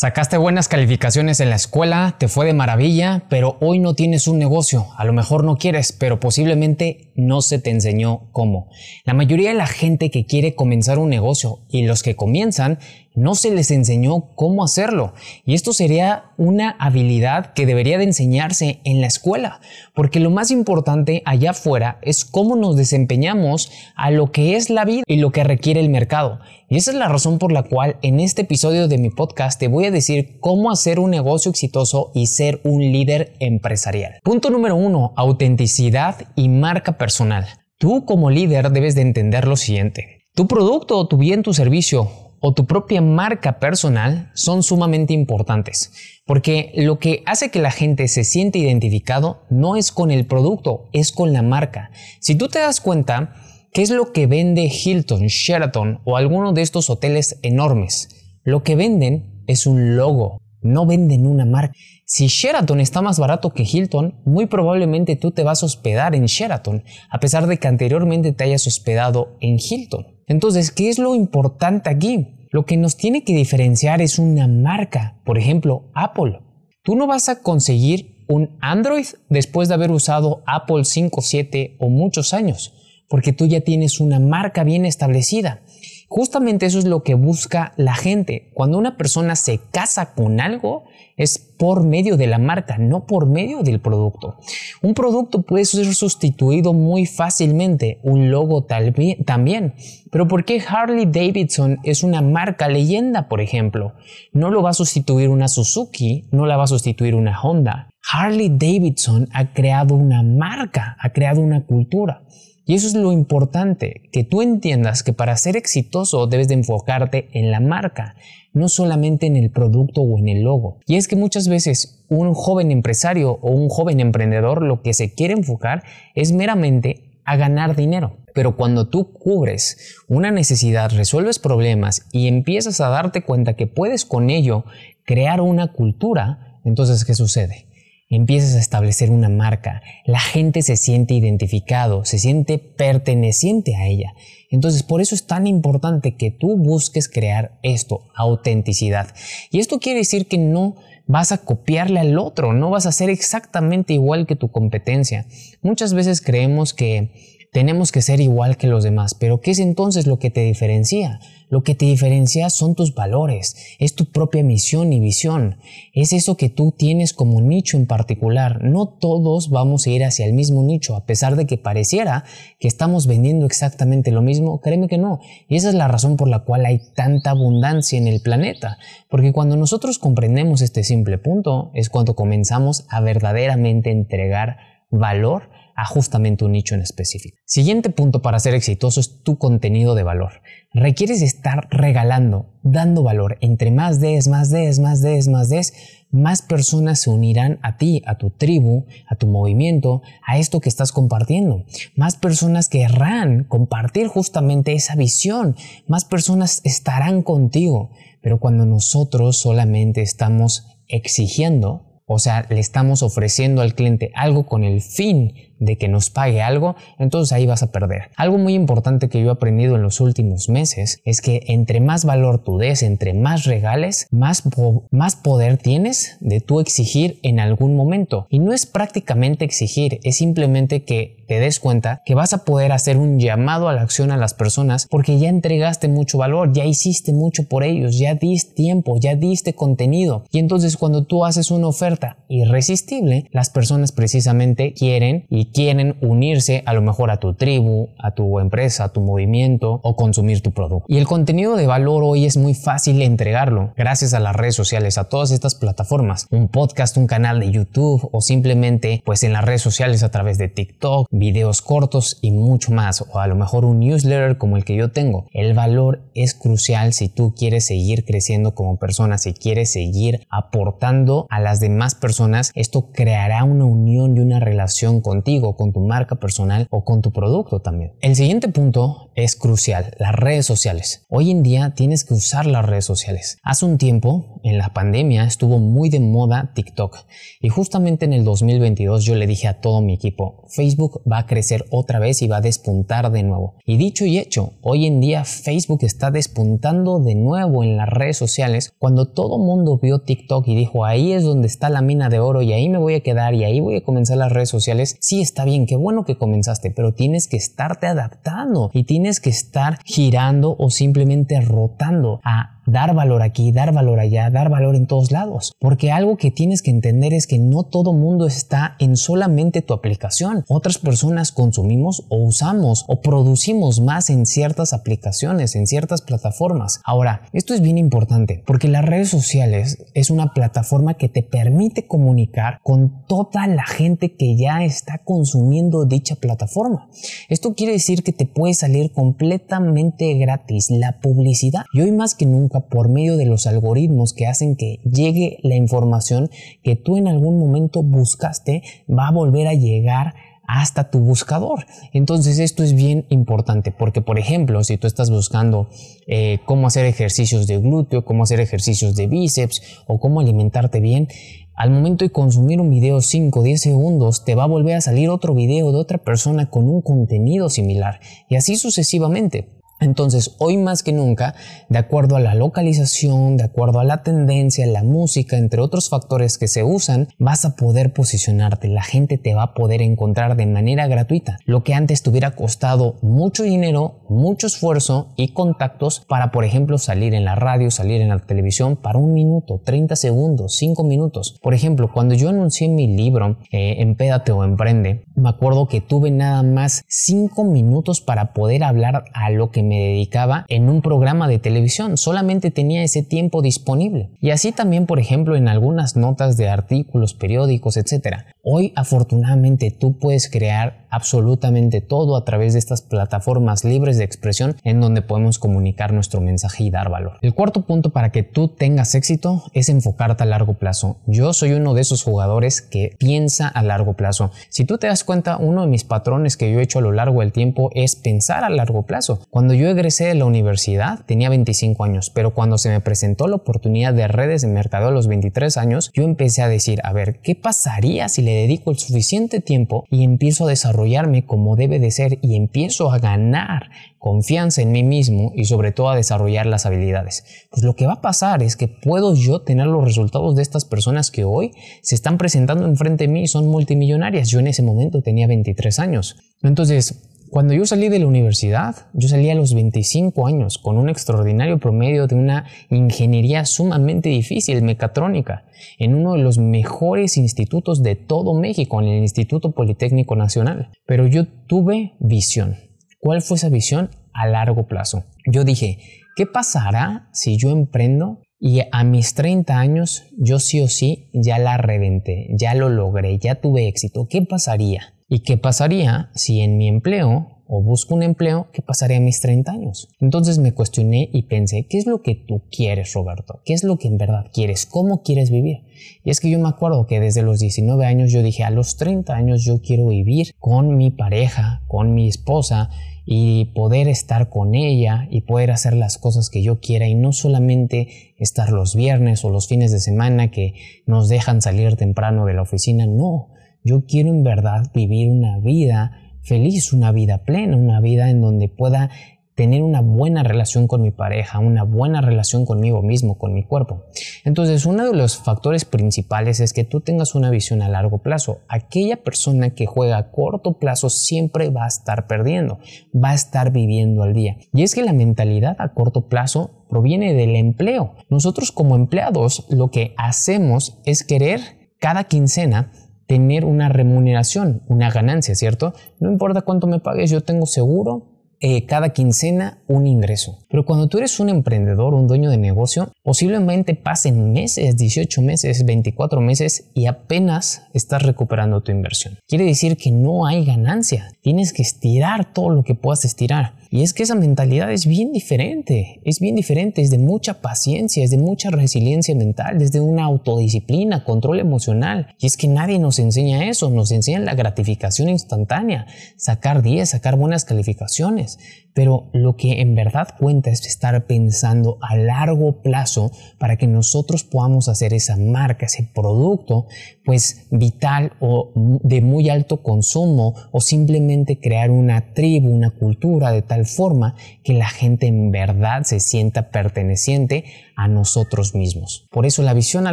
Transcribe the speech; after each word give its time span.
Sacaste 0.00 0.36
buenas 0.36 0.68
calificaciones 0.68 1.40
en 1.40 1.50
la 1.50 1.56
escuela, 1.56 2.14
te 2.20 2.28
fue 2.28 2.46
de 2.46 2.54
maravilla, 2.54 3.24
pero 3.28 3.56
hoy 3.60 3.80
no 3.80 3.94
tienes 3.94 4.28
un 4.28 4.38
negocio. 4.38 4.86
A 4.96 5.04
lo 5.04 5.12
mejor 5.12 5.42
no 5.42 5.56
quieres, 5.56 5.90
pero 5.90 6.20
posiblemente 6.20 7.10
no 7.16 7.42
se 7.42 7.58
te 7.58 7.70
enseñó 7.70 8.28
cómo. 8.30 8.68
La 9.04 9.12
mayoría 9.12 9.48
de 9.48 9.56
la 9.56 9.66
gente 9.66 10.12
que 10.12 10.24
quiere 10.24 10.54
comenzar 10.54 11.00
un 11.00 11.10
negocio 11.10 11.62
y 11.68 11.82
los 11.82 12.04
que 12.04 12.14
comienzan 12.14 12.78
no 13.16 13.34
se 13.34 13.50
les 13.50 13.72
enseñó 13.72 14.30
cómo 14.36 14.62
hacerlo. 14.62 15.14
Y 15.44 15.54
esto 15.54 15.72
sería 15.72 16.26
una 16.36 16.76
habilidad 16.78 17.52
que 17.52 17.66
debería 17.66 17.98
de 17.98 18.04
enseñarse 18.04 18.78
en 18.84 19.00
la 19.00 19.08
escuela, 19.08 19.60
porque 19.94 20.20
lo 20.20 20.30
más 20.30 20.52
importante 20.52 21.22
allá 21.24 21.50
afuera 21.50 21.98
es 22.02 22.24
cómo 22.24 22.54
nos 22.54 22.76
desempeñamos 22.76 23.72
a 23.96 24.12
lo 24.12 24.30
que 24.30 24.54
es 24.54 24.70
la 24.70 24.84
vida 24.84 25.02
y 25.08 25.16
lo 25.16 25.32
que 25.32 25.42
requiere 25.42 25.80
el 25.80 25.88
mercado. 25.88 26.38
Y 26.70 26.76
esa 26.76 26.90
es 26.90 26.98
la 26.98 27.08
razón 27.08 27.38
por 27.38 27.50
la 27.50 27.62
cual 27.62 27.96
en 28.02 28.20
este 28.20 28.42
episodio 28.42 28.88
de 28.88 28.98
mi 28.98 29.08
podcast 29.08 29.58
te 29.58 29.68
voy 29.68 29.86
a 29.86 29.90
decir 29.90 30.38
cómo 30.38 30.70
hacer 30.70 31.00
un 31.00 31.10
negocio 31.10 31.50
exitoso 31.50 32.12
y 32.14 32.26
ser 32.26 32.60
un 32.62 32.82
líder 32.82 33.32
empresarial. 33.40 34.18
Punto 34.22 34.50
número 34.50 34.76
uno, 34.76 35.14
autenticidad 35.16 36.16
y 36.36 36.50
marca 36.50 36.98
personal. 36.98 37.46
Tú 37.78 38.04
como 38.04 38.28
líder 38.28 38.70
debes 38.70 38.94
de 38.94 39.00
entender 39.00 39.48
lo 39.48 39.56
siguiente. 39.56 40.26
Tu 40.34 40.46
producto, 40.46 41.06
tu 41.08 41.16
bien, 41.16 41.42
tu 41.42 41.54
servicio 41.54 42.10
o 42.40 42.52
tu 42.52 42.66
propia 42.66 43.00
marca 43.00 43.58
personal 43.58 44.30
son 44.34 44.62
sumamente 44.62 45.14
importantes, 45.14 46.20
porque 46.26 46.72
lo 46.76 46.98
que 46.98 47.22
hace 47.24 47.50
que 47.50 47.60
la 47.60 47.70
gente 47.70 48.08
se 48.08 48.24
siente 48.24 48.58
identificado 48.58 49.42
no 49.48 49.76
es 49.76 49.90
con 49.90 50.10
el 50.10 50.26
producto, 50.26 50.90
es 50.92 51.12
con 51.12 51.32
la 51.32 51.40
marca. 51.40 51.90
Si 52.20 52.34
tú 52.34 52.48
te 52.48 52.58
das 52.58 52.82
cuenta, 52.82 53.34
¿qué 53.78 53.82
es 53.82 53.90
lo 53.90 54.10
que 54.10 54.26
vende 54.26 54.64
Hilton, 54.64 55.28
Sheraton 55.28 56.00
o 56.04 56.16
alguno 56.16 56.52
de 56.52 56.62
estos 56.62 56.90
hoteles 56.90 57.38
enormes? 57.42 58.08
Lo 58.42 58.64
que 58.64 58.74
venden 58.74 59.44
es 59.46 59.68
un 59.68 59.96
logo, 59.96 60.38
no 60.62 60.84
venden 60.84 61.28
una 61.28 61.44
marca. 61.44 61.74
Si 62.04 62.26
Sheraton 62.26 62.80
está 62.80 63.02
más 63.02 63.20
barato 63.20 63.50
que 63.50 63.62
Hilton, 63.62 64.20
muy 64.24 64.46
probablemente 64.46 65.14
tú 65.14 65.30
te 65.30 65.44
vas 65.44 65.62
a 65.62 65.66
hospedar 65.66 66.16
en 66.16 66.26
Sheraton, 66.26 66.82
a 67.08 67.20
pesar 67.20 67.46
de 67.46 67.58
que 67.58 67.68
anteriormente 67.68 68.32
te 68.32 68.42
hayas 68.42 68.66
hospedado 68.66 69.36
en 69.40 69.60
Hilton. 69.60 70.08
Entonces, 70.26 70.72
¿qué 70.72 70.88
es 70.88 70.98
lo 70.98 71.14
importante 71.14 71.88
aquí? 71.88 72.48
Lo 72.50 72.66
que 72.66 72.76
nos 72.76 72.96
tiene 72.96 73.22
que 73.22 73.36
diferenciar 73.36 74.02
es 74.02 74.18
una 74.18 74.48
marca, 74.48 75.20
por 75.24 75.38
ejemplo, 75.38 75.88
Apple. 75.94 76.40
Tú 76.82 76.96
no 76.96 77.06
vas 77.06 77.28
a 77.28 77.42
conseguir 77.42 78.24
un 78.26 78.58
Android 78.60 79.06
después 79.30 79.68
de 79.68 79.74
haber 79.74 79.92
usado 79.92 80.42
Apple 80.48 80.84
5, 80.84 81.20
7 81.22 81.76
o 81.78 81.88
muchos 81.90 82.34
años, 82.34 82.74
porque 83.08 83.32
tú 83.32 83.46
ya 83.46 83.60
tienes 83.62 84.00
una 84.00 84.20
marca 84.20 84.64
bien 84.64 84.84
establecida. 84.84 85.62
Justamente 86.08 86.64
eso 86.66 86.78
es 86.78 86.86
lo 86.86 87.02
que 87.02 87.14
busca 87.14 87.72
la 87.76 87.94
gente. 87.94 88.50
Cuando 88.54 88.78
una 88.78 88.96
persona 88.96 89.36
se 89.36 89.60
casa 89.70 90.14
con 90.14 90.40
algo, 90.40 90.84
es 91.18 91.38
por 91.38 91.84
medio 91.84 92.16
de 92.16 92.28
la 92.28 92.38
marca, 92.38 92.78
no 92.78 93.04
por 93.04 93.28
medio 93.28 93.62
del 93.62 93.80
producto. 93.80 94.36
Un 94.80 94.94
producto 94.94 95.42
puede 95.42 95.64
ser 95.66 95.92
sustituido 95.92 96.72
muy 96.72 97.04
fácilmente, 97.04 97.98
un 98.04 98.30
logo 98.30 98.64
también. 98.64 99.74
Pero 100.10 100.28
¿por 100.28 100.44
qué 100.44 100.62
Harley 100.66 101.06
Davidson 101.06 101.78
es 101.82 102.02
una 102.02 102.22
marca 102.22 102.68
leyenda, 102.68 103.28
por 103.28 103.40
ejemplo? 103.42 103.92
No 104.32 104.50
lo 104.50 104.62
va 104.62 104.70
a 104.70 104.74
sustituir 104.74 105.28
una 105.28 105.48
Suzuki, 105.48 106.28
no 106.30 106.46
la 106.46 106.56
va 106.56 106.64
a 106.64 106.68
sustituir 106.68 107.14
una 107.14 107.38
Honda. 107.38 107.90
Harley 108.10 108.48
Davidson 108.48 109.28
ha 109.34 109.52
creado 109.52 109.94
una 109.94 110.22
marca, 110.22 110.96
ha 111.00 111.10
creado 111.10 111.42
una 111.42 111.66
cultura. 111.66 112.22
Y 112.68 112.74
eso 112.74 112.86
es 112.86 112.92
lo 112.92 113.12
importante, 113.12 114.02
que 114.12 114.24
tú 114.24 114.42
entiendas 114.42 115.02
que 115.02 115.14
para 115.14 115.38
ser 115.38 115.56
exitoso 115.56 116.26
debes 116.26 116.48
de 116.48 116.54
enfocarte 116.54 117.30
en 117.32 117.50
la 117.50 117.60
marca, 117.60 118.14
no 118.52 118.68
solamente 118.68 119.24
en 119.24 119.36
el 119.36 119.50
producto 119.50 120.02
o 120.02 120.18
en 120.18 120.28
el 120.28 120.42
logo. 120.42 120.78
Y 120.86 120.96
es 120.96 121.08
que 121.08 121.16
muchas 121.16 121.48
veces 121.48 122.04
un 122.10 122.34
joven 122.34 122.70
empresario 122.70 123.38
o 123.40 123.52
un 123.52 123.70
joven 123.70 124.00
emprendedor 124.00 124.60
lo 124.60 124.82
que 124.82 124.92
se 124.92 125.14
quiere 125.14 125.32
enfocar 125.32 125.82
es 126.14 126.32
meramente 126.32 127.04
a 127.24 127.36
ganar 127.36 127.74
dinero. 127.74 128.18
Pero 128.34 128.54
cuando 128.54 128.90
tú 128.90 129.14
cubres 129.14 129.96
una 130.06 130.30
necesidad, 130.30 130.90
resuelves 130.90 131.38
problemas 131.38 132.06
y 132.12 132.28
empiezas 132.28 132.82
a 132.82 132.90
darte 132.90 133.22
cuenta 133.22 133.54
que 133.54 133.66
puedes 133.66 134.04
con 134.04 134.28
ello 134.28 134.66
crear 135.04 135.40
una 135.40 135.72
cultura, 135.72 136.60
entonces 136.66 137.06
¿qué 137.06 137.14
sucede? 137.14 137.67
Empiezas 138.08 138.54
a 138.54 138.60
establecer 138.60 139.10
una 139.10 139.28
marca, 139.28 139.82
la 140.04 140.20
gente 140.20 140.62
se 140.62 140.76
siente 140.76 141.14
identificado, 141.14 142.04
se 142.04 142.18
siente 142.18 142.58
perteneciente 142.58 143.76
a 143.76 143.86
ella. 143.86 144.14
Entonces, 144.50 144.82
por 144.82 145.00
eso 145.00 145.14
es 145.14 145.26
tan 145.26 145.46
importante 145.46 146.16
que 146.16 146.30
tú 146.30 146.56
busques 146.56 147.08
crear 147.08 147.58
esto, 147.62 148.08
autenticidad. 148.14 149.14
Y 149.50 149.58
esto 149.58 149.78
quiere 149.78 149.98
decir 149.98 150.26
que 150.26 150.38
no 150.38 150.76
vas 151.06 151.32
a 151.32 151.38
copiarle 151.38 152.00
al 152.00 152.18
otro, 152.18 152.52
no 152.52 152.70
vas 152.70 152.86
a 152.86 152.92
ser 152.92 153.10
exactamente 153.10 153.94
igual 153.94 154.26
que 154.26 154.36
tu 154.36 154.50
competencia. 154.50 155.26
Muchas 155.62 155.92
veces 155.94 156.20
creemos 156.20 156.74
que 156.74 157.10
tenemos 157.52 157.92
que 157.92 158.02
ser 158.02 158.20
igual 158.20 158.56
que 158.56 158.66
los 158.66 158.84
demás, 158.84 159.14
pero 159.14 159.40
¿qué 159.40 159.52
es 159.52 159.58
entonces 159.58 160.06
lo 160.06 160.18
que 160.18 160.30
te 160.30 160.42
diferencia? 160.42 161.20
Lo 161.50 161.62
que 161.62 161.74
te 161.74 161.86
diferencia 161.86 162.50
son 162.50 162.74
tus 162.74 162.94
valores, 162.94 163.56
es 163.78 163.94
tu 163.94 164.12
propia 164.12 164.42
misión 164.42 164.92
y 164.92 165.00
visión, 165.00 165.56
es 165.94 166.12
eso 166.12 166.36
que 166.36 166.50
tú 166.50 166.74
tienes 166.76 167.14
como 167.14 167.40
nicho 167.40 167.78
en 167.78 167.86
particular. 167.86 168.62
No 168.62 168.86
todos 168.86 169.48
vamos 169.48 169.86
a 169.86 169.90
ir 169.90 170.04
hacia 170.04 170.26
el 170.26 170.34
mismo 170.34 170.62
nicho, 170.62 170.94
a 170.94 171.06
pesar 171.06 171.36
de 171.36 171.46
que 171.46 171.56
pareciera 171.56 172.24
que 172.60 172.68
estamos 172.68 173.06
vendiendo 173.06 173.46
exactamente 173.46 174.10
lo 174.10 174.20
mismo, 174.20 174.60
créeme 174.60 174.88
que 174.88 174.98
no. 174.98 175.20
Y 175.48 175.56
esa 175.56 175.70
es 175.70 175.74
la 175.74 175.88
razón 175.88 176.18
por 176.18 176.28
la 176.28 176.40
cual 176.40 176.66
hay 176.66 176.82
tanta 176.94 177.30
abundancia 177.30 177.96
en 177.96 178.08
el 178.08 178.20
planeta, 178.20 178.76
porque 179.08 179.32
cuando 179.32 179.56
nosotros 179.56 179.98
comprendemos 179.98 180.60
este 180.60 180.84
simple 180.84 181.16
punto 181.16 181.70
es 181.72 181.88
cuando 181.88 182.14
comenzamos 182.14 182.84
a 182.90 183.00
verdaderamente 183.00 183.90
entregar 183.90 184.58
valor 184.90 185.48
a 185.78 185.84
justamente 185.84 186.44
un 186.44 186.50
nicho 186.50 186.74
en 186.74 186.82
específico. 186.82 187.38
Siguiente 187.44 187.90
punto 187.90 188.20
para 188.20 188.40
ser 188.40 188.52
exitoso 188.52 188.98
es 188.98 189.22
tu 189.22 189.38
contenido 189.38 189.94
de 189.94 190.02
valor. 190.02 190.42
Requieres 190.74 191.22
estar 191.22 191.68
regalando, 191.70 192.58
dando 192.64 193.04
valor. 193.04 193.38
Entre 193.40 193.70
más 193.70 194.00
des, 194.00 194.26
más 194.26 194.50
des, 194.50 194.80
más 194.80 195.02
des, 195.02 195.28
más 195.28 195.48
des, 195.50 195.72
más 196.10 196.42
personas 196.42 196.98
se 196.98 197.10
unirán 197.10 197.60
a 197.62 197.76
ti, 197.76 198.02
a 198.06 198.18
tu 198.18 198.30
tribu, 198.30 198.86
a 199.08 199.14
tu 199.14 199.28
movimiento, 199.28 200.02
a 200.26 200.36
esto 200.38 200.60
que 200.60 200.68
estás 200.68 200.90
compartiendo. 200.90 201.64
Más 201.94 202.16
personas 202.16 202.68
querrán 202.68 203.44
compartir 203.44 204.08
justamente 204.08 204.72
esa 204.72 204.96
visión. 204.96 205.54
Más 205.86 206.04
personas 206.04 206.60
estarán 206.64 207.22
contigo. 207.22 207.92
Pero 208.20 208.40
cuando 208.40 208.66
nosotros 208.66 209.36
solamente 209.38 210.02
estamos 210.02 210.66
exigiendo, 210.88 212.02
o 212.04 212.18
sea, 212.18 212.46
le 212.50 212.58
estamos 212.58 213.04
ofreciendo 213.04 213.62
al 213.62 213.76
cliente 213.76 214.10
algo 214.16 214.44
con 214.44 214.64
el 214.64 214.80
fin 214.80 215.34
de 215.58 215.76
que 215.76 215.88
nos 215.88 216.10
pague 216.10 216.42
algo, 216.42 216.76
entonces 216.98 217.32
ahí 217.32 217.46
vas 217.46 217.62
a 217.62 217.72
perder. 217.72 218.10
Algo 218.16 218.38
muy 218.38 218.54
importante 218.54 219.08
que 219.08 219.20
yo 219.20 219.28
he 219.28 219.32
aprendido 219.32 219.76
en 219.76 219.82
los 219.82 220.00
últimos 220.00 220.48
meses 220.48 221.00
es 221.04 221.20
que 221.20 221.42
entre 221.48 221.80
más 221.80 222.04
valor 222.04 222.42
tú 222.42 222.58
des, 222.58 222.82
entre 222.82 223.14
más 223.14 223.44
regales, 223.44 224.06
más, 224.10 224.42
más 224.90 225.16
poder 225.16 225.58
tienes 225.58 226.16
de 226.20 226.40
tú 226.40 226.60
exigir 226.60 227.18
en 227.22 227.40
algún 227.40 227.76
momento. 227.76 228.26
Y 228.30 228.38
no 228.38 228.52
es 228.52 228.66
prácticamente 228.66 229.44
exigir, 229.44 230.00
es 230.02 230.16
simplemente 230.16 230.84
que 230.84 231.18
te 231.28 231.38
des 231.38 231.60
cuenta 231.60 232.02
que 232.06 232.14
vas 232.14 232.32
a 232.32 232.44
poder 232.44 232.72
hacer 232.72 232.96
un 232.96 233.20
llamado 233.20 233.68
a 233.68 233.74
la 233.74 233.82
acción 233.82 234.10
a 234.10 234.16
las 234.16 234.32
personas 234.32 234.86
porque 234.90 235.18
ya 235.18 235.28
entregaste 235.28 235.86
mucho 235.86 236.18
valor, 236.18 236.52
ya 236.54 236.64
hiciste 236.64 237.12
mucho 237.12 237.44
por 237.44 237.64
ellos, 237.64 237.98
ya 237.98 238.14
diste 238.14 238.54
tiempo, 238.54 238.98
ya 238.98 239.14
diste 239.14 239.52
contenido. 239.52 240.24
Y 240.32 240.38
entonces 240.38 240.76
cuando 240.76 241.04
tú 241.04 241.26
haces 241.26 241.50
una 241.50 241.68
oferta 241.68 242.16
irresistible, 242.28 243.26
las 243.30 243.50
personas 243.50 243.92
precisamente 243.92 244.72
quieren 244.72 245.26
y 245.28 245.47
quieren 245.52 245.96
unirse 246.00 246.62
a 246.66 246.72
lo 246.72 246.82
mejor 246.82 247.10
a 247.10 247.18
tu 247.18 247.34
tribu, 247.34 247.90
a 247.98 248.12
tu 248.12 248.38
empresa, 248.40 248.84
a 248.84 248.92
tu 248.92 249.00
movimiento 249.00 249.80
o 249.82 249.96
consumir 249.96 250.42
tu 250.42 250.52
producto. 250.52 250.86
Y 250.88 250.98
el 250.98 251.06
contenido 251.06 251.56
de 251.56 251.66
valor 251.66 252.02
hoy 252.04 252.26
es 252.26 252.36
muy 252.36 252.54
fácil 252.54 253.02
entregarlo 253.02 253.72
gracias 253.76 254.14
a 254.14 254.20
las 254.20 254.36
redes 254.36 254.54
sociales, 254.54 254.98
a 254.98 255.08
todas 255.08 255.30
estas 255.30 255.54
plataformas, 255.54 256.26
un 256.30 256.48
podcast, 256.48 256.96
un 256.96 257.06
canal 257.06 257.40
de 257.40 257.50
YouTube 257.50 258.08
o 258.12 258.20
simplemente 258.20 259.02
pues 259.04 259.22
en 259.22 259.32
las 259.32 259.44
redes 259.44 259.62
sociales 259.62 260.02
a 260.02 260.10
través 260.10 260.38
de 260.38 260.48
TikTok, 260.48 261.08
videos 261.10 261.62
cortos 261.62 262.18
y 262.20 262.30
mucho 262.30 262.72
más, 262.72 263.02
o 263.02 263.18
a 263.18 263.26
lo 263.26 263.34
mejor 263.34 263.64
un 263.64 263.80
newsletter 263.80 264.38
como 264.38 264.56
el 264.56 264.64
que 264.64 264.76
yo 264.76 264.90
tengo. 264.90 265.26
El 265.32 265.54
valor 265.54 266.02
es 266.14 266.34
crucial 266.34 266.92
si 266.92 267.08
tú 267.08 267.34
quieres 267.36 267.66
seguir 267.66 268.04
creciendo 268.04 268.54
como 268.54 268.76
persona, 268.76 269.18
si 269.18 269.32
quieres 269.32 269.72
seguir 269.72 270.26
aportando 270.30 271.26
a 271.30 271.40
las 271.40 271.60
demás 271.60 271.94
personas, 271.94 272.52
esto 272.54 272.90
creará 272.92 273.44
una 273.44 273.64
unión 273.64 274.16
y 274.16 274.20
una 274.20 274.40
relación 274.40 275.00
contigo 275.00 275.37
con 275.40 275.72
tu 275.72 275.80
marca 275.80 276.16
personal 276.16 276.66
o 276.70 276.84
con 276.84 277.02
tu 277.02 277.12
producto 277.12 277.60
también. 277.60 277.92
El 278.00 278.16
siguiente 278.16 278.48
punto 278.48 279.10
es 279.14 279.36
crucial, 279.36 279.94
las 279.98 280.14
redes 280.14 280.46
sociales. 280.46 281.04
Hoy 281.08 281.30
en 281.30 281.42
día 281.42 281.74
tienes 281.74 282.04
que 282.04 282.14
usar 282.14 282.46
las 282.46 282.64
redes 282.64 282.84
sociales. 282.84 283.38
Hace 283.42 283.64
un 283.64 283.78
tiempo, 283.78 284.40
en 284.44 284.58
la 284.58 284.72
pandemia, 284.72 285.24
estuvo 285.24 285.58
muy 285.58 285.88
de 285.88 286.00
moda 286.00 286.52
TikTok 286.54 286.96
y 287.40 287.48
justamente 287.48 288.04
en 288.04 288.12
el 288.12 288.24
2022 288.24 289.04
yo 289.04 289.14
le 289.14 289.26
dije 289.26 289.48
a 289.48 289.60
todo 289.60 289.80
mi 289.80 289.94
equipo, 289.94 290.44
Facebook 290.48 291.02
va 291.10 291.18
a 291.18 291.26
crecer 291.26 291.64
otra 291.70 291.98
vez 291.98 292.22
y 292.22 292.28
va 292.28 292.38
a 292.38 292.40
despuntar 292.40 293.10
de 293.10 293.22
nuevo. 293.22 293.56
Y 293.64 293.76
dicho 293.76 294.04
y 294.04 294.18
hecho, 294.18 294.54
hoy 294.62 294.86
en 294.86 295.00
día 295.00 295.24
Facebook 295.24 295.80
está 295.82 296.10
despuntando 296.10 297.00
de 297.00 297.14
nuevo 297.14 297.64
en 297.64 297.76
las 297.76 297.88
redes 297.88 298.16
sociales 298.16 298.72
cuando 298.78 299.06
todo 299.12 299.38
mundo 299.38 299.78
vio 299.78 300.00
TikTok 300.00 300.46
y 300.48 300.56
dijo 300.56 300.84
ahí 300.84 301.12
es 301.12 301.24
donde 301.24 301.46
está 301.46 301.70
la 301.70 301.82
mina 301.82 302.08
de 302.08 302.18
oro 302.18 302.42
y 302.42 302.52
ahí 302.52 302.68
me 302.68 302.78
voy 302.78 302.94
a 302.94 303.00
quedar 303.00 303.34
y 303.34 303.44
ahí 303.44 303.60
voy 303.60 303.76
a 303.76 303.84
comenzar 303.84 304.16
las 304.16 304.32
redes 304.32 304.48
sociales. 304.48 304.96
Sí, 305.00 305.20
está 305.28 305.44
bien, 305.44 305.66
qué 305.66 305.76
bueno 305.76 306.04
que 306.04 306.16
comenzaste, 306.16 306.70
pero 306.70 306.94
tienes 306.94 307.28
que 307.28 307.36
estarte 307.36 307.86
adaptando 307.86 308.70
y 308.72 308.84
tienes 308.84 309.20
que 309.20 309.30
estar 309.30 309.78
girando 309.84 310.56
o 310.58 310.70
simplemente 310.70 311.40
rotando 311.40 312.20
a 312.24 312.57
dar 312.70 312.94
valor 312.94 313.22
aquí, 313.22 313.52
dar 313.52 313.72
valor 313.72 314.00
allá, 314.00 314.30
dar 314.30 314.50
valor 314.50 314.76
en 314.76 314.86
todos 314.86 315.10
lados. 315.10 315.52
Porque 315.58 315.90
algo 315.90 316.16
que 316.16 316.30
tienes 316.30 316.62
que 316.62 316.70
entender 316.70 317.12
es 317.12 317.26
que 317.26 317.38
no 317.38 317.64
todo 317.64 317.92
mundo 317.92 318.26
está 318.26 318.76
en 318.78 318.96
solamente 318.96 319.62
tu 319.62 319.74
aplicación. 319.74 320.44
Otras 320.48 320.78
personas 320.78 321.32
consumimos 321.32 322.04
o 322.08 322.18
usamos 322.18 322.84
o 322.88 323.00
producimos 323.00 323.80
más 323.80 324.10
en 324.10 324.26
ciertas 324.26 324.72
aplicaciones, 324.72 325.56
en 325.56 325.66
ciertas 325.66 326.02
plataformas. 326.02 326.80
Ahora, 326.84 327.22
esto 327.32 327.54
es 327.54 327.60
bien 327.60 327.78
importante 327.78 328.42
porque 328.46 328.68
las 328.68 328.84
redes 328.84 329.08
sociales 329.08 329.84
es 329.94 330.10
una 330.10 330.32
plataforma 330.34 330.94
que 330.94 331.08
te 331.08 331.22
permite 331.22 331.86
comunicar 331.86 332.60
con 332.62 333.04
toda 333.06 333.46
la 333.46 333.64
gente 333.64 334.14
que 334.14 334.36
ya 334.36 334.64
está 334.64 334.98
consumiendo 334.98 335.84
dicha 335.84 336.16
plataforma. 336.16 336.88
Esto 337.28 337.54
quiere 337.54 337.72
decir 337.72 338.02
que 338.02 338.12
te 338.12 338.26
puede 338.26 338.54
salir 338.54 338.92
completamente 338.92 340.14
gratis 340.14 340.70
la 340.70 341.00
publicidad. 341.00 341.64
Y 341.72 341.80
hoy 341.80 341.92
más 341.92 342.14
que 342.14 342.26
nunca 342.26 342.57
por 342.60 342.88
medio 342.88 343.16
de 343.16 343.26
los 343.26 343.46
algoritmos 343.46 344.12
que 344.12 344.26
hacen 344.26 344.56
que 344.56 344.80
llegue 344.84 345.38
la 345.42 345.56
información 345.56 346.30
que 346.62 346.76
tú 346.76 346.96
en 346.96 347.08
algún 347.08 347.38
momento 347.38 347.82
buscaste, 347.82 348.62
va 348.88 349.08
a 349.08 349.12
volver 349.12 349.46
a 349.46 349.54
llegar 349.54 350.14
hasta 350.48 350.90
tu 350.90 351.00
buscador. 351.00 351.66
Entonces 351.92 352.38
esto 352.38 352.62
es 352.62 352.72
bien 352.74 353.04
importante 353.10 353.70
porque, 353.70 354.00
por 354.00 354.18
ejemplo, 354.18 354.64
si 354.64 354.78
tú 354.78 354.86
estás 354.86 355.10
buscando 355.10 355.68
eh, 356.06 356.38
cómo 356.46 356.66
hacer 356.66 356.86
ejercicios 356.86 357.46
de 357.46 357.58
glúteo, 357.58 358.04
cómo 358.04 358.22
hacer 358.22 358.40
ejercicios 358.40 358.96
de 358.96 359.06
bíceps 359.06 359.62
o 359.86 360.00
cómo 360.00 360.20
alimentarte 360.20 360.80
bien, 360.80 361.08
al 361.54 361.70
momento 361.70 362.04
de 362.04 362.10
consumir 362.10 362.60
un 362.60 362.70
video 362.70 363.00
5 363.00 363.38
o 363.38 363.42
10 363.42 363.60
segundos, 363.60 364.24
te 364.24 364.34
va 364.34 364.44
a 364.44 364.46
volver 364.46 364.76
a 364.76 364.80
salir 364.80 365.10
otro 365.10 365.34
video 365.34 365.70
de 365.70 365.78
otra 365.78 365.98
persona 365.98 366.48
con 366.48 366.68
un 366.68 366.80
contenido 366.80 367.50
similar 367.50 368.00
y 368.28 368.36
así 368.36 368.56
sucesivamente. 368.56 369.57
Entonces, 369.80 370.34
hoy 370.38 370.56
más 370.56 370.82
que 370.82 370.92
nunca, 370.92 371.34
de 371.68 371.78
acuerdo 371.78 372.16
a 372.16 372.20
la 372.20 372.34
localización, 372.34 373.36
de 373.36 373.44
acuerdo 373.44 373.80
a 373.80 373.84
la 373.84 374.02
tendencia, 374.02 374.66
la 374.66 374.82
música, 374.82 375.36
entre 375.36 375.60
otros 375.60 375.88
factores 375.88 376.38
que 376.38 376.48
se 376.48 376.64
usan, 376.64 377.08
vas 377.18 377.44
a 377.44 377.54
poder 377.56 377.92
posicionarte. 377.92 378.68
La 378.68 378.82
gente 378.82 379.18
te 379.18 379.34
va 379.34 379.42
a 379.42 379.54
poder 379.54 379.82
encontrar 379.82 380.36
de 380.36 380.46
manera 380.46 380.86
gratuita. 380.86 381.38
Lo 381.44 381.62
que 381.62 381.74
antes 381.74 382.02
te 382.02 382.10
hubiera 382.10 382.32
costado 382.32 382.96
mucho 383.02 383.44
dinero, 383.44 384.00
mucho 384.08 384.46
esfuerzo 384.46 385.12
y 385.16 385.28
contactos 385.28 386.00
para, 386.08 386.30
por 386.30 386.44
ejemplo, 386.44 386.78
salir 386.78 387.14
en 387.14 387.24
la 387.24 387.34
radio, 387.34 387.70
salir 387.70 388.00
en 388.00 388.08
la 388.08 388.18
televisión 388.18 388.76
para 388.76 388.98
un 388.98 389.12
minuto, 389.12 389.60
30 389.64 389.96
segundos, 389.96 390.56
5 390.56 390.84
minutos. 390.84 391.38
Por 391.42 391.54
ejemplo, 391.54 391.90
cuando 391.92 392.14
yo 392.14 392.28
anuncié 392.28 392.68
mi 392.68 392.86
libro, 392.86 393.38
eh, 393.52 393.76
Empédate 393.78 394.32
o 394.32 394.44
Emprende, 394.44 395.04
me 395.18 395.28
acuerdo 395.28 395.68
que 395.68 395.80
tuve 395.80 396.10
nada 396.10 396.42
más 396.42 396.84
5 396.88 397.44
minutos 397.44 398.00
para 398.00 398.32
poder 398.32 398.64
hablar 398.64 399.04
a 399.12 399.30
lo 399.30 399.50
que 399.50 399.62
me 399.62 399.80
dedicaba 399.80 400.44
en 400.48 400.68
un 400.68 400.82
programa 400.82 401.28
de 401.28 401.38
televisión, 401.38 401.96
solamente 401.96 402.50
tenía 402.50 402.82
ese 402.82 403.02
tiempo 403.02 403.42
disponible. 403.42 404.10
Y 404.20 404.30
así 404.30 404.52
también, 404.52 404.86
por 404.86 404.98
ejemplo, 404.98 405.36
en 405.36 405.48
algunas 405.48 405.96
notas 405.96 406.36
de 406.36 406.48
artículos, 406.48 407.14
periódicos, 407.14 407.76
etc. 407.76 408.24
Hoy 408.42 408.72
afortunadamente 408.76 409.70
tú 409.70 409.98
puedes 409.98 410.30
crear 410.30 410.86
absolutamente 410.90 411.80
todo 411.80 412.16
a 412.16 412.24
través 412.24 412.54
de 412.54 412.58
estas 412.58 412.82
plataformas 412.82 413.64
libres 413.64 413.98
de 413.98 414.04
expresión 414.04 414.56
en 414.64 414.80
donde 414.80 415.02
podemos 415.02 415.38
comunicar 415.38 415.92
nuestro 415.92 416.20
mensaje 416.20 416.64
y 416.64 416.70
dar 416.70 416.88
valor. 416.90 417.18
El 417.20 417.34
cuarto 417.34 417.62
punto 417.62 417.90
para 417.90 418.10
que 418.10 418.22
tú 418.22 418.48
tengas 418.48 418.94
éxito 418.94 419.42
es 419.52 419.68
enfocarte 419.68 420.22
a 420.22 420.26
largo 420.26 420.54
plazo. 420.54 420.96
Yo 421.06 421.32
soy 421.32 421.52
uno 421.52 421.74
de 421.74 421.82
esos 421.82 422.02
jugadores 422.02 422.62
que 422.62 422.94
piensa 422.98 423.48
a 423.48 423.62
largo 423.62 423.94
plazo. 423.94 424.30
Si 424.48 424.64
tú 424.64 424.78
te 424.78 424.86
das 424.86 425.04
cuenta, 425.08 425.38
uno 425.38 425.62
de 425.62 425.68
mis 425.68 425.84
patrones 425.84 426.36
que 426.36 426.52
yo 426.52 426.60
he 426.60 426.62
hecho 426.62 426.80
a 426.80 426.82
lo 426.82 426.92
largo 426.92 427.20
del 427.20 427.32
tiempo 427.32 427.70
es 427.72 427.96
pensar 427.96 428.44
a 428.44 428.50
largo 428.50 428.82
plazo. 428.82 429.20
Cuando 429.30 429.54
yo 429.54 429.66
egresé 429.66 430.04
de 430.04 430.14
la 430.14 430.26
universidad 430.26 431.00
tenía 431.06 431.30
25 431.30 431.82
años, 431.82 432.10
pero 432.10 432.34
cuando 432.34 432.58
se 432.58 432.68
me 432.68 432.82
presentó 432.82 433.26
la 433.26 433.36
oportunidad 433.36 433.94
de 433.94 434.06
redes 434.06 434.42
de 434.42 434.48
mercado 434.48 434.88
a 434.88 434.90
los 434.90 435.06
23 435.06 435.56
años, 435.56 435.90
yo 435.94 436.02
empecé 436.02 436.42
a 436.42 436.48
decir, 436.48 436.80
a 436.84 436.92
ver, 436.92 437.20
¿qué 437.22 437.34
pasaría 437.34 438.10
si 438.10 438.20
le 438.20 438.34
dedico 438.34 438.70
el 438.70 438.76
suficiente 438.76 439.40
tiempo 439.40 439.86
y 439.90 440.04
empiezo 440.04 440.44
a 440.44 440.50
desarrollarme 440.50 441.24
como 441.24 441.56
debe 441.56 441.78
de 441.78 441.90
ser 441.90 442.18
y 442.20 442.36
empiezo 442.36 442.92
a 442.92 442.98
ganar 442.98 443.70
confianza 443.98 444.62
en 444.62 444.72
mí 444.72 444.82
mismo 444.82 445.32
y 445.34 445.44
sobre 445.44 445.72
todo 445.72 445.90
a 445.90 445.96
desarrollar 445.96 446.46
las 446.46 446.66
habilidades. 446.66 447.24
Pues 447.50 447.62
lo 447.62 447.74
que 447.74 447.86
va 447.86 447.94
a 447.94 448.00
pasar 448.00 448.42
es 448.42 448.56
que 448.56 448.68
puedo 448.68 449.14
yo 449.14 449.42
tener 449.42 449.66
los 449.66 449.84
resultados 449.84 450.36
de 450.36 450.42
estas 450.42 450.64
personas 450.64 451.10
que 451.10 451.24
hoy 451.24 451.52
se 451.82 451.94
están 451.94 452.18
presentando 452.18 452.64
enfrente 452.64 453.04
de 453.04 453.12
mí 453.12 453.22
y 453.22 453.28
son 453.28 453.48
multimillonarias. 453.48 454.28
Yo 454.28 454.38
en 454.38 454.46
ese 454.46 454.62
momento 454.62 455.02
tenía 455.02 455.26
23 455.26 455.78
años. 455.78 456.16
Entonces, 456.42 457.08
cuando 457.30 457.52
yo 457.52 457.66
salí 457.66 457.90
de 457.90 457.98
la 457.98 458.06
universidad, 458.06 458.74
yo 458.94 459.06
salí 459.06 459.28
a 459.28 459.34
los 459.34 459.52
25 459.52 460.26
años 460.26 460.56
con 460.56 460.78
un 460.78 460.88
extraordinario 460.88 461.58
promedio 461.58 462.06
de 462.06 462.14
una 462.14 462.46
ingeniería 462.70 463.44
sumamente 463.44 464.08
difícil, 464.08 464.62
mecatrónica, 464.62 465.44
en 465.78 465.94
uno 465.94 466.14
de 466.14 466.22
los 466.22 466.38
mejores 466.38 467.18
institutos 467.18 467.82
de 467.82 467.96
todo 467.96 468.32
México, 468.32 468.80
en 468.80 468.88
el 468.88 469.02
Instituto 469.02 469.50
Politécnico 469.50 470.16
Nacional. 470.16 470.70
Pero 470.86 471.06
yo 471.06 471.26
tuve 471.46 471.92
visión. 471.98 472.67
¿Cuál 472.98 473.22
fue 473.22 473.36
esa 473.36 473.48
visión? 473.48 473.90
A 474.12 474.26
largo 474.26 474.66
plazo. 474.66 475.04
Yo 475.26 475.44
dije, 475.44 475.78
¿qué 476.16 476.26
pasará 476.26 477.08
si 477.12 477.36
yo 477.36 477.50
emprendo 477.50 478.22
y 478.40 478.60
a 478.70 478.84
mis 478.84 479.14
30 479.14 479.58
años 479.58 480.04
yo 480.16 480.38
sí 480.40 480.60
o 480.60 480.68
sí 480.68 481.10
ya 481.12 481.38
la 481.38 481.56
reventé, 481.56 482.28
ya 482.38 482.54
lo 482.54 482.68
logré, 482.68 483.18
ya 483.18 483.36
tuve 483.36 483.68
éxito? 483.68 484.08
¿Qué 484.08 484.22
pasaría? 484.22 484.94
¿Y 485.08 485.20
qué 485.20 485.36
pasaría 485.38 486.10
si 486.14 486.40
en 486.40 486.58
mi 486.58 486.68
empleo 486.68 487.37
o 487.48 487.62
busco 487.62 487.94
un 487.94 488.02
empleo, 488.02 488.48
¿qué 488.52 488.60
pasaría 488.60 488.98
a 488.98 489.00
mis 489.00 489.20
30 489.20 489.50
años? 489.50 489.88
Entonces 490.00 490.38
me 490.38 490.52
cuestioné 490.52 491.08
y 491.12 491.22
pensé, 491.22 491.66
¿qué 491.66 491.78
es 491.78 491.86
lo 491.86 492.02
que 492.02 492.14
tú 492.14 492.42
quieres, 492.50 492.92
Roberto? 492.92 493.40
¿Qué 493.44 493.54
es 493.54 493.64
lo 493.64 493.78
que 493.78 493.88
en 493.88 493.96
verdad 493.96 494.26
quieres? 494.32 494.66
¿Cómo 494.66 495.02
quieres 495.02 495.30
vivir? 495.30 495.62
Y 496.04 496.10
es 496.10 496.20
que 496.20 496.28
yo 496.28 496.38
me 496.38 496.48
acuerdo 496.48 496.86
que 496.86 497.00
desde 497.00 497.22
los 497.22 497.40
19 497.40 497.86
años 497.86 498.12
yo 498.12 498.22
dije, 498.22 498.44
a 498.44 498.50
los 498.50 498.76
30 498.76 499.14
años 499.14 499.44
yo 499.44 499.62
quiero 499.62 499.88
vivir 499.88 500.34
con 500.38 500.76
mi 500.76 500.90
pareja, 500.90 501.62
con 501.66 501.94
mi 501.94 502.06
esposa 502.06 502.68
y 503.06 503.46
poder 503.54 503.88
estar 503.88 504.28
con 504.28 504.54
ella 504.54 505.08
y 505.10 505.22
poder 505.22 505.50
hacer 505.50 505.72
las 505.72 505.96
cosas 505.96 506.28
que 506.28 506.42
yo 506.42 506.60
quiera 506.60 506.86
y 506.86 506.94
no 506.94 507.14
solamente 507.14 508.14
estar 508.18 508.50
los 508.50 508.76
viernes 508.76 509.24
o 509.24 509.30
los 509.30 509.48
fines 509.48 509.72
de 509.72 509.80
semana 509.80 510.30
que 510.30 510.52
nos 510.84 511.08
dejan 511.08 511.40
salir 511.40 511.76
temprano 511.76 512.26
de 512.26 512.34
la 512.34 512.42
oficina, 512.42 512.86
no 512.86 513.30
yo 513.64 513.84
quiero 513.86 514.10
en 514.10 514.22
verdad 514.22 514.70
vivir 514.72 515.10
una 515.10 515.38
vida 515.38 516.07
feliz, 516.28 516.72
una 516.72 516.92
vida 516.92 517.24
plena, 517.24 517.56
una 517.56 517.80
vida 517.80 518.10
en 518.10 518.20
donde 518.20 518.48
pueda 518.48 518.90
tener 519.38 519.62
una 519.62 519.82
buena 519.82 520.24
relación 520.24 520.66
con 520.66 520.82
mi 520.82 520.90
pareja, 520.90 521.38
una 521.38 521.62
buena 521.62 522.00
relación 522.00 522.44
conmigo 522.44 522.82
mismo, 522.82 523.18
con 523.18 523.32
mi 523.34 523.44
cuerpo. 523.44 523.84
Entonces, 524.24 524.66
uno 524.66 524.84
de 524.84 524.96
los 524.96 525.16
factores 525.16 525.64
principales 525.64 526.40
es 526.40 526.52
que 526.52 526.64
tú 526.64 526.80
tengas 526.80 527.14
una 527.14 527.30
visión 527.30 527.62
a 527.62 527.68
largo 527.68 527.98
plazo. 527.98 528.40
Aquella 528.48 528.96
persona 528.96 529.50
que 529.50 529.64
juega 529.64 529.96
a 529.96 530.10
corto 530.10 530.58
plazo 530.58 530.90
siempre 530.90 531.50
va 531.50 531.66
a 531.66 531.68
estar 531.68 532.08
perdiendo, 532.08 532.58
va 532.92 533.10
a 533.10 533.14
estar 533.14 533.52
viviendo 533.52 534.02
al 534.02 534.12
día. 534.12 534.38
Y 534.52 534.64
es 534.64 534.74
que 534.74 534.82
la 534.82 534.92
mentalidad 534.92 535.54
a 535.60 535.72
corto 535.72 536.08
plazo 536.08 536.66
proviene 536.68 537.14
del 537.14 537.36
empleo. 537.36 537.94
Nosotros 538.10 538.50
como 538.50 538.74
empleados 538.74 539.46
lo 539.50 539.70
que 539.70 539.94
hacemos 539.98 540.80
es 540.84 541.04
querer 541.04 541.70
cada 541.78 542.02
quincena 542.02 542.72
tener 543.08 543.46
una 543.46 543.70
remuneración, 543.70 544.62
una 544.68 544.90
ganancia, 544.90 545.34
¿cierto? 545.34 545.72
No 545.98 546.12
importa 546.12 546.42
cuánto 546.42 546.66
me 546.66 546.78
pagues, 546.78 547.10
yo 547.10 547.22
tengo 547.22 547.46
seguro 547.46 548.18
eh, 548.40 548.66
cada 548.66 548.90
quincena 548.90 549.58
un 549.66 549.88
ingreso. 549.88 550.38
Pero 550.48 550.64
cuando 550.64 550.88
tú 550.88 550.98
eres 550.98 551.18
un 551.18 551.28
emprendedor, 551.28 551.92
un 551.94 552.06
dueño 552.06 552.30
de 552.30 552.36
negocio, 552.36 552.92
posiblemente 553.02 553.74
pasen 553.74 554.32
meses, 554.32 554.76
18 554.76 555.22
meses, 555.22 555.64
24 555.64 556.20
meses 556.20 556.70
y 556.72 556.86
apenas 556.86 557.62
estás 557.74 558.02
recuperando 558.02 558.60
tu 558.60 558.70
inversión. 558.70 559.18
Quiere 559.26 559.44
decir 559.44 559.76
que 559.76 559.90
no 559.90 560.26
hay 560.26 560.44
ganancia. 560.44 561.10
Tienes 561.20 561.52
que 561.52 561.62
estirar 561.62 562.32
todo 562.32 562.50
lo 562.50 562.62
que 562.62 562.76
puedas 562.76 563.04
estirar. 563.04 563.54
Y 563.70 563.82
es 563.82 563.92
que 563.92 564.02
esa 564.02 564.14
mentalidad 564.14 564.72
es 564.72 564.86
bien 564.86 565.12
diferente, 565.12 566.00
es 566.04 566.20
bien 566.20 566.34
diferente, 566.36 566.80
es 566.80 566.90
de 566.90 566.98
mucha 566.98 567.40
paciencia, 567.42 568.02
es 568.02 568.10
de 568.10 568.18
mucha 568.18 568.50
resiliencia 568.50 569.14
mental, 569.14 569.58
desde 569.58 569.80
una 569.80 570.04
autodisciplina, 570.04 571.04
control 571.04 571.40
emocional. 571.40 572.14
Y 572.18 572.26
es 572.26 572.36
que 572.36 572.48
nadie 572.48 572.78
nos 572.78 572.98
enseña 572.98 573.48
eso, 573.48 573.68
nos 573.70 573.90
enseñan 573.90 574.24
la 574.24 574.34
gratificación 574.34 575.08
instantánea, 575.08 575.86
sacar 576.16 576.62
10, 576.62 576.88
sacar 576.88 577.16
buenas 577.16 577.44
calificaciones. 577.44 578.38
Pero 578.74 579.10
lo 579.12 579.36
que 579.36 579.60
en 579.60 579.74
verdad 579.74 580.08
cuenta 580.18 580.50
es 580.50 580.64
estar 580.64 581.06
pensando 581.06 581.78
a 581.80 581.96
largo 581.96 582.62
plazo 582.62 583.10
para 583.38 583.56
que 583.56 583.66
nosotros 583.66 584.24
podamos 584.24 584.68
hacer 584.68 584.94
esa 584.94 585.16
marca, 585.16 585.66
ese 585.66 585.90
producto, 585.92 586.66
pues 587.04 587.48
vital 587.50 588.12
o 588.20 588.52
de 588.54 589.00
muy 589.00 589.30
alto 589.30 589.62
consumo 589.62 590.34
o 590.52 590.60
simplemente 590.60 591.40
crear 591.40 591.70
una 591.70 592.14
tribu, 592.14 592.50
una 592.50 592.70
cultura 592.70 593.32
de 593.32 593.42
tal 593.42 593.57
forma 593.64 594.14
que 594.44 594.54
la 594.54 594.68
gente 594.68 595.06
en 595.06 595.30
verdad 595.30 595.82
se 595.84 596.00
sienta 596.00 596.50
perteneciente 596.50 597.44
a 597.78 597.86
nosotros 597.86 598.56
mismos. 598.56 599.06
Por 599.12 599.24
eso 599.24 599.42
la 599.42 599.54
visión 599.54 599.86
a 599.86 599.92